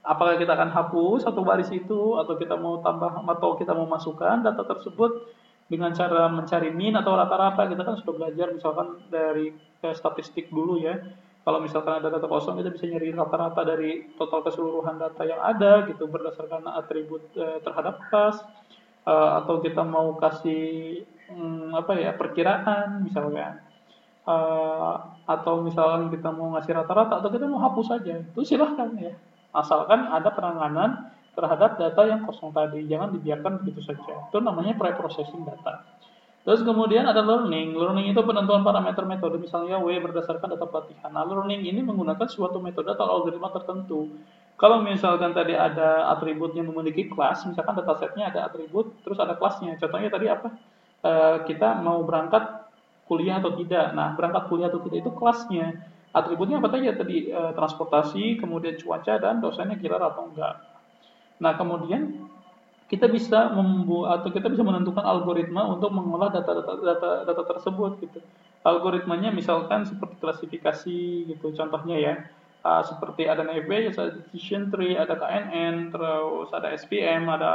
Apakah 0.07 0.39
kita 0.39 0.55
akan 0.55 0.71
hapus 0.73 1.27
satu 1.27 1.43
baris 1.43 1.69
itu 1.75 2.17
atau 2.17 2.39
kita 2.39 2.57
mau 2.57 2.81
tambah 2.81 3.21
atau 3.21 3.59
kita 3.59 3.77
mau 3.77 3.85
masukkan 3.85 4.41
data 4.41 4.65
tersebut 4.65 5.29
dengan 5.69 5.93
cara 5.93 6.27
mencari 6.27 6.73
min 6.73 6.97
atau 6.99 7.15
rata-rata 7.15 7.69
kita 7.71 7.83
kan 7.87 7.95
sudah 8.01 8.15
belajar 8.17 8.51
misalkan 8.51 8.99
dari 9.07 9.55
eh, 9.55 9.95
statistik 9.95 10.51
dulu 10.51 10.83
ya 10.83 10.99
kalau 11.51 11.67
misalkan 11.67 11.99
ada 11.99 12.15
data 12.15 12.31
kosong 12.31 12.63
kita 12.63 12.71
bisa 12.71 12.87
nyari 12.87 13.11
rata-rata 13.11 13.67
dari 13.67 14.07
total 14.15 14.47
keseluruhan 14.47 15.03
data 15.03 15.27
yang 15.27 15.43
ada 15.43 15.83
gitu 15.91 16.07
berdasarkan 16.07 16.63
atribut 16.79 17.27
e, 17.35 17.59
terhadap 17.67 17.99
kelas 18.07 18.39
e, 19.03 19.11
atau 19.11 19.59
kita 19.59 19.83
mau 19.83 20.15
kasih 20.15 21.03
mm, 21.27 21.75
apa 21.75 21.99
ya 21.99 22.15
perkiraan 22.15 23.03
misalkan. 23.03 23.59
E, 24.23 24.37
atau 25.27 25.67
misalkan 25.67 26.15
kita 26.15 26.31
mau 26.31 26.55
ngasih 26.55 26.71
rata-rata 26.71 27.19
atau 27.19 27.35
kita 27.35 27.51
mau 27.51 27.59
hapus 27.59 27.99
saja 27.99 28.23
itu 28.23 28.47
silahkan 28.47 28.95
ya. 28.95 29.19
Asalkan 29.51 30.07
ada 30.07 30.31
penanganan 30.31 31.11
terhadap 31.35 31.83
data 31.83 32.07
yang 32.07 32.23
kosong 32.31 32.55
tadi 32.55 32.87
jangan 32.87 33.11
dibiarkan 33.11 33.67
begitu 33.67 33.91
saja. 33.91 34.31
Itu 34.31 34.39
namanya 34.39 34.79
pre-processing 34.79 35.43
data 35.43 35.83
Terus 36.41 36.65
kemudian 36.65 37.05
ada 37.05 37.21
learning. 37.21 37.77
Learning 37.77 38.17
itu 38.17 38.21
penentuan 38.25 38.65
parameter 38.65 39.05
metode, 39.05 39.37
misalnya 39.37 39.77
W 39.77 39.93
berdasarkan 40.01 40.57
data 40.57 40.65
pelatihan. 40.65 41.13
Nah, 41.13 41.29
learning 41.29 41.69
ini 41.69 41.85
menggunakan 41.85 42.25
suatu 42.25 42.57
metode 42.57 42.97
atau 42.97 43.05
algoritma 43.05 43.53
tertentu. 43.53 44.09
Kalau 44.57 44.81
misalkan 44.81 45.37
tadi 45.37 45.53
ada 45.53 46.09
atribut 46.13 46.53
yang 46.57 46.69
memiliki 46.73 47.09
kelas, 47.13 47.45
misalkan 47.49 47.77
datasetnya 47.81 48.33
ada 48.33 48.49
atribut, 48.49 48.93
terus 49.05 49.21
ada 49.21 49.37
kelasnya. 49.37 49.77
Contohnya 49.77 50.09
tadi 50.09 50.27
apa? 50.33 50.49
E, 51.01 51.13
kita 51.49 51.81
mau 51.81 52.05
berangkat 52.05 52.69
kuliah 53.05 53.41
atau 53.41 53.57
tidak. 53.57 53.93
Nah, 53.93 54.17
berangkat 54.17 54.49
kuliah 54.49 54.69
atau 54.73 54.81
tidak 54.85 55.05
itu 55.05 55.13
kelasnya. 55.17 55.81
Atributnya 56.13 56.61
apa 56.61 56.73
saja 56.73 56.93
tadi? 56.93 57.33
E, 57.33 57.41
transportasi, 57.53 58.41
kemudian 58.41 58.81
cuaca, 58.81 59.17
dan 59.21 59.45
dosennya 59.45 59.77
kira 59.77 60.01
atau 60.01 60.29
enggak. 60.29 60.57
Nah, 61.41 61.53
kemudian 61.57 62.29
kita 62.91 63.07
bisa 63.07 63.55
membuat 63.55 64.21
atau 64.21 64.35
kita 64.35 64.51
bisa 64.51 64.67
menentukan 64.67 65.07
algoritma 65.07 65.63
untuk 65.71 65.95
mengolah 65.95 66.35
data-data 66.35 66.75
data, 66.83 67.11
data 67.23 67.43
tersebut 67.47 68.03
gitu. 68.03 68.19
Algoritmanya 68.67 69.31
misalkan 69.31 69.87
seperti 69.87 70.19
klasifikasi 70.19 70.99
gitu 71.31 71.55
contohnya 71.55 71.97
ya. 71.97 72.15
Uh, 72.61 72.85
seperti 72.85 73.25
ada 73.25 73.41
NFV, 73.41 73.97
ada 73.97 74.13
decision 74.21 74.69
tree, 74.69 74.93
ada 74.93 75.17
KNN, 75.17 75.97
terus 75.97 76.53
ada 76.53 76.69
SPM, 76.77 77.25
ada 77.25 77.55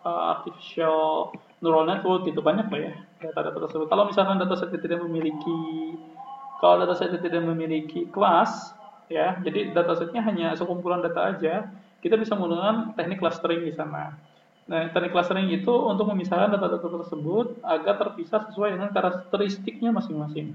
uh, 0.00 0.40
artificial 0.40 1.36
neural 1.60 1.84
network 1.84 2.24
gitu 2.24 2.40
banyak 2.40 2.70
lah 2.72 2.80
ya 2.80 2.94
data-data 3.18 3.68
tersebut. 3.68 3.90
Kalau 3.90 4.08
misalkan 4.08 4.38
data 4.38 4.54
set 4.56 4.72
tidak 4.72 5.02
memiliki 5.04 5.60
kalau 6.62 6.86
data 6.86 6.94
set 6.94 7.12
tidak 7.18 7.42
memiliki 7.44 8.06
kelas 8.14 8.72
ya, 9.10 9.36
jadi 9.42 9.74
datasetnya 9.74 10.22
hanya 10.22 10.54
sekumpulan 10.54 11.02
data 11.02 11.34
aja, 11.34 11.68
kita 11.98 12.14
bisa 12.14 12.38
menggunakan 12.38 12.94
teknik 12.94 13.18
clustering 13.18 13.66
di 13.66 13.74
sana. 13.74 14.27
Nah, 14.68 14.92
teknik 14.92 15.16
clustering 15.16 15.48
itu 15.48 15.72
untuk 15.72 16.12
memisahkan 16.12 16.52
data-data 16.52 16.88
tersebut 17.00 17.56
agar 17.64 17.94
terpisah 17.96 18.52
sesuai 18.52 18.76
dengan 18.76 18.92
karakteristiknya 18.92 19.88
masing-masing. 19.96 20.52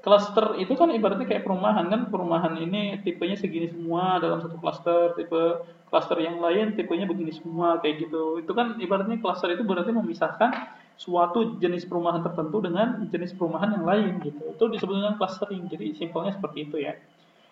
Cluster 0.00 0.56
itu 0.60 0.72
kan 0.76 0.92
ibaratnya 0.92 1.28
kayak 1.28 1.44
perumahan 1.44 1.88
kan, 1.88 2.08
perumahan 2.08 2.56
ini 2.56 3.00
tipenya 3.04 3.36
segini 3.36 3.68
semua 3.68 4.20
dalam 4.20 4.40
satu 4.40 4.56
cluster, 4.60 5.16
tipe 5.16 5.60
cluster 5.88 6.16
yang 6.20 6.40
lain 6.40 6.72
tipenya 6.76 7.04
begini 7.08 7.32
semua 7.32 7.80
kayak 7.80 8.08
gitu. 8.08 8.40
Itu 8.40 8.52
kan 8.52 8.76
ibaratnya 8.80 9.16
cluster 9.20 9.52
itu 9.52 9.64
berarti 9.64 9.92
memisahkan 9.92 10.76
suatu 11.00 11.56
jenis 11.56 11.88
perumahan 11.88 12.20
tertentu 12.20 12.60
dengan 12.60 13.08
jenis 13.08 13.32
perumahan 13.32 13.72
yang 13.76 13.84
lain 13.88 14.20
gitu. 14.20 14.52
Itu 14.52 14.64
disebut 14.68 14.94
dengan 15.00 15.16
clustering. 15.16 15.64
Jadi 15.68 15.96
simpelnya 15.96 16.36
seperti 16.36 16.68
itu 16.68 16.76
ya. 16.76 16.92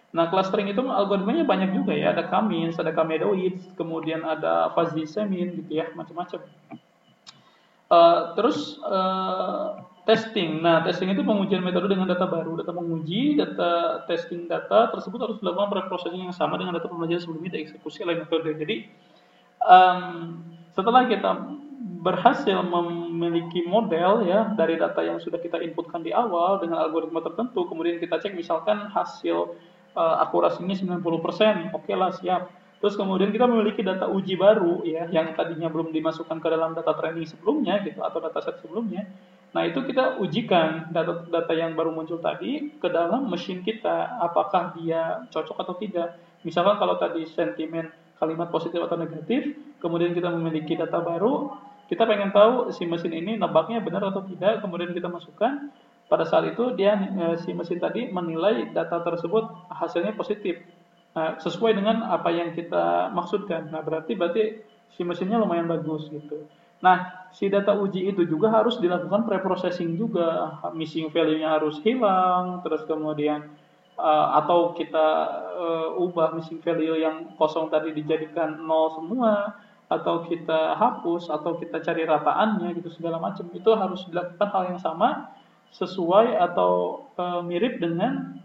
Nah, 0.09 0.33
clustering 0.33 0.73
itu 0.73 0.81
algoritmanya 0.81 1.45
banyak 1.45 1.77
juga 1.77 1.93
ya. 1.93 2.17
Ada 2.17 2.33
Kamins, 2.33 2.81
ada 2.81 2.97
Kamedoid, 2.97 3.77
kemudian 3.77 4.25
ada 4.25 4.73
fuzzy 4.73 5.05
semin 5.05 5.61
gitu 5.61 5.85
ya, 5.85 5.93
macam-macam. 5.93 6.41
Uh, 7.89 8.33
terus 8.37 8.81
uh, 8.85 9.85
testing. 10.09 10.65
Nah, 10.65 10.81
testing 10.81 11.13
itu 11.13 11.21
pengujian 11.21 11.61
metode 11.61 11.93
dengan 11.93 12.09
data 12.09 12.25
baru. 12.25 12.57
Data 12.57 12.73
menguji, 12.73 13.37
data 13.37 14.05
testing 14.09 14.49
data 14.49 14.89
tersebut 14.97 15.21
harus 15.21 15.37
dilakukan 15.45 15.69
preprocessing 15.77 16.25
yang 16.25 16.33
sama 16.33 16.57
dengan 16.57 16.81
data 16.81 16.89
pembelajaran 16.89 17.21
sebelumnya 17.29 17.61
dieksekusi 17.61 18.01
oleh 18.09 18.25
metode. 18.25 18.49
Jadi, 18.57 18.89
um, 19.61 20.41
setelah 20.73 21.05
kita 21.05 21.53
berhasil 22.01 22.57
memiliki 22.65 23.67
model 23.69 24.25
ya 24.25 24.57
dari 24.57 24.81
data 24.81 25.05
yang 25.05 25.21
sudah 25.21 25.37
kita 25.37 25.61
inputkan 25.61 26.01
di 26.01 26.17
awal 26.17 26.57
dengan 26.65 26.81
algoritma 26.81 27.21
tertentu, 27.21 27.69
kemudian 27.69 28.01
kita 28.01 28.17
cek 28.17 28.33
misalkan 28.33 28.89
hasil 28.89 29.53
uh, 29.97 30.17
akurasinya 30.25 30.75
90%, 30.75 31.01
oke 31.73 31.85
okay 31.85 31.95
lah 31.97 32.11
siap. 32.13 32.51
Terus 32.79 32.95
kemudian 32.95 33.35
kita 33.35 33.51
memiliki 33.51 33.83
data 33.83 34.07
uji 34.07 34.39
baru 34.39 34.87
ya 34.87 35.11
yang 35.11 35.35
tadinya 35.35 35.67
belum 35.67 35.91
dimasukkan 35.91 36.39
ke 36.39 36.49
dalam 36.49 36.79
data 36.79 36.95
training 36.95 37.27
sebelumnya 37.27 37.83
gitu 37.83 38.07
atau 38.07 38.23
data 38.23 38.39
set 38.39 38.63
sebelumnya. 38.63 39.03
Nah, 39.49 39.65
itu 39.65 39.81
kita 39.81 40.21
ujikan 40.21 40.93
data-data 40.93 41.57
yang 41.57 41.73
baru 41.73 41.91
muncul 41.91 42.21
tadi 42.21 42.69
ke 42.77 42.89
dalam 42.93 43.33
mesin 43.33 43.65
kita 43.65 44.21
apakah 44.21 44.77
dia 44.77 45.25
cocok 45.33 45.57
atau 45.65 45.75
tidak. 45.81 46.21
Misalkan 46.45 46.77
kalau 46.77 47.01
tadi 47.01 47.25
sentimen 47.27 47.89
kalimat 48.21 48.53
positif 48.53 48.79
atau 48.79 49.01
negatif, 49.01 49.57
kemudian 49.81 50.13
kita 50.13 50.29
memiliki 50.31 50.77
data 50.77 51.01
baru, 51.01 51.51
kita 51.89 52.05
pengen 52.05 52.31
tahu 52.31 52.71
si 52.77 52.85
mesin 52.85 53.17
ini 53.17 53.41
nebaknya 53.41 53.81
benar 53.81 54.13
atau 54.13 54.21
tidak, 54.29 54.61
kemudian 54.61 54.93
kita 54.93 55.09
masukkan 55.09 55.73
pada 56.09 56.25
saat 56.25 56.49
itu 56.49 56.73
dia 56.73 56.97
eh, 56.97 57.37
si 57.45 57.53
mesin 57.53 57.79
tadi 57.79 58.09
menilai 58.09 58.73
data 58.73 59.05
tersebut 59.05 59.45
hasilnya 59.69 60.17
positif. 60.17 60.65
Nah, 61.13 61.37
sesuai 61.37 61.77
dengan 61.77 62.09
apa 62.09 62.33
yang 62.33 62.57
kita 62.57 63.13
maksudkan. 63.13 63.69
Nah 63.69 63.85
berarti 63.85 64.17
berarti 64.17 64.65
si 64.97 65.05
mesinnya 65.05 65.37
lumayan 65.37 65.69
bagus 65.69 66.09
gitu. 66.09 66.49
Nah 66.81 67.29
si 67.35 67.53
data 67.53 67.77
uji 67.77 68.09
itu 68.09 68.25
juga 68.25 68.49
harus 68.49 68.81
dilakukan 68.81 69.29
preprocessing 69.29 70.01
juga. 70.01 70.57
Missing 70.73 71.13
value-nya 71.13 71.61
harus 71.61 71.77
hilang 71.85 72.65
terus 72.65 72.89
kemudian 72.89 73.53
uh, 73.99 74.39
atau 74.41 74.73
kita 74.73 75.07
uh, 75.59 75.89
ubah 76.01 76.33
missing 76.39 76.63
value 76.65 76.97
yang 76.97 77.37
kosong 77.37 77.69
tadi 77.69 77.93
dijadikan 77.93 78.65
nol 78.65 78.97
semua 78.97 79.59
atau 79.89 80.25
kita 80.29 80.77
hapus 80.77 81.33
atau 81.33 81.57
kita 81.57 81.81
cari 81.81 82.05
rataannya 82.07 82.79
gitu 82.81 82.89
segala 82.95 83.19
macam. 83.21 83.45
Itu 83.53 83.75
harus 83.75 84.07
dilakukan 84.09 84.49
hal 84.49 84.63
yang 84.77 84.81
sama 84.81 85.38
sesuai 85.75 86.39
atau 86.39 87.05
e, 87.13 87.25
mirip 87.45 87.81
dengan 87.83 88.39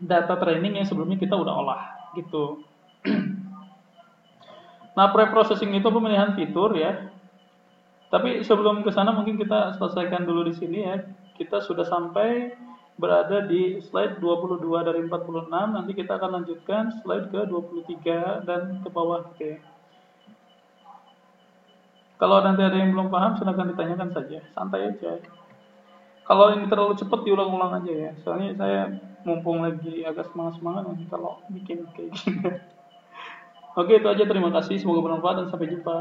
data 0.00 0.36
training 0.40 0.80
yang 0.80 0.86
sebelumnya 0.88 1.20
kita 1.20 1.36
udah 1.36 1.54
olah 1.54 1.82
gitu. 2.16 2.64
nah, 4.96 5.12
pre-processing 5.12 5.72
itu 5.76 5.88
pemilihan 5.88 6.32
fitur 6.36 6.72
ya. 6.76 7.12
Tapi 8.10 8.42
sebelum 8.42 8.82
ke 8.82 8.90
sana 8.90 9.14
mungkin 9.14 9.38
kita 9.38 9.78
selesaikan 9.78 10.26
dulu 10.26 10.50
di 10.50 10.54
sini 10.56 10.78
ya. 10.82 10.96
Kita 11.38 11.62
sudah 11.62 11.86
sampai 11.86 12.52
berada 13.00 13.48
di 13.48 13.80
slide 13.80 14.20
22 14.20 14.60
dari 14.84 15.00
46. 15.06 15.48
Nanti 15.48 15.92
kita 15.96 16.20
akan 16.20 16.42
lanjutkan 16.42 17.00
slide 17.00 17.32
ke 17.32 17.40
23 17.48 18.44
dan 18.44 18.82
ke 18.84 18.88
bawah 18.92 19.24
gitu 19.32 19.56
ya. 19.56 19.58
Kalau 22.20 22.44
nanti 22.44 22.60
ada 22.60 22.76
yang 22.76 22.92
belum 22.92 23.08
paham 23.08 23.40
silahkan 23.40 23.72
ditanyakan 23.72 24.12
saja. 24.12 24.44
Santai 24.52 24.92
aja. 24.92 25.16
Kalau 26.24 26.54
ini 26.54 26.66
terlalu 26.70 26.94
cepat 26.94 27.20
diulang-ulang 27.26 27.82
aja 27.82 27.92
ya. 27.92 28.10
Soalnya 28.22 28.54
saya 28.54 28.80
mumpung 29.26 29.60
lagi 29.60 30.04
agak 30.06 30.30
semangat-semangat 30.32 30.82
nanti 30.86 31.04
kalau 31.10 31.40
bikin 31.50 31.84
kayak 31.92 32.10
gini. 32.14 32.40
Oke, 33.80 33.98
itu 33.98 34.08
aja. 34.08 34.24
Terima 34.26 34.50
kasih. 34.54 34.78
Semoga 34.78 35.00
bermanfaat 35.06 35.36
dan 35.42 35.46
sampai 35.50 35.70
jumpa. 35.70 35.96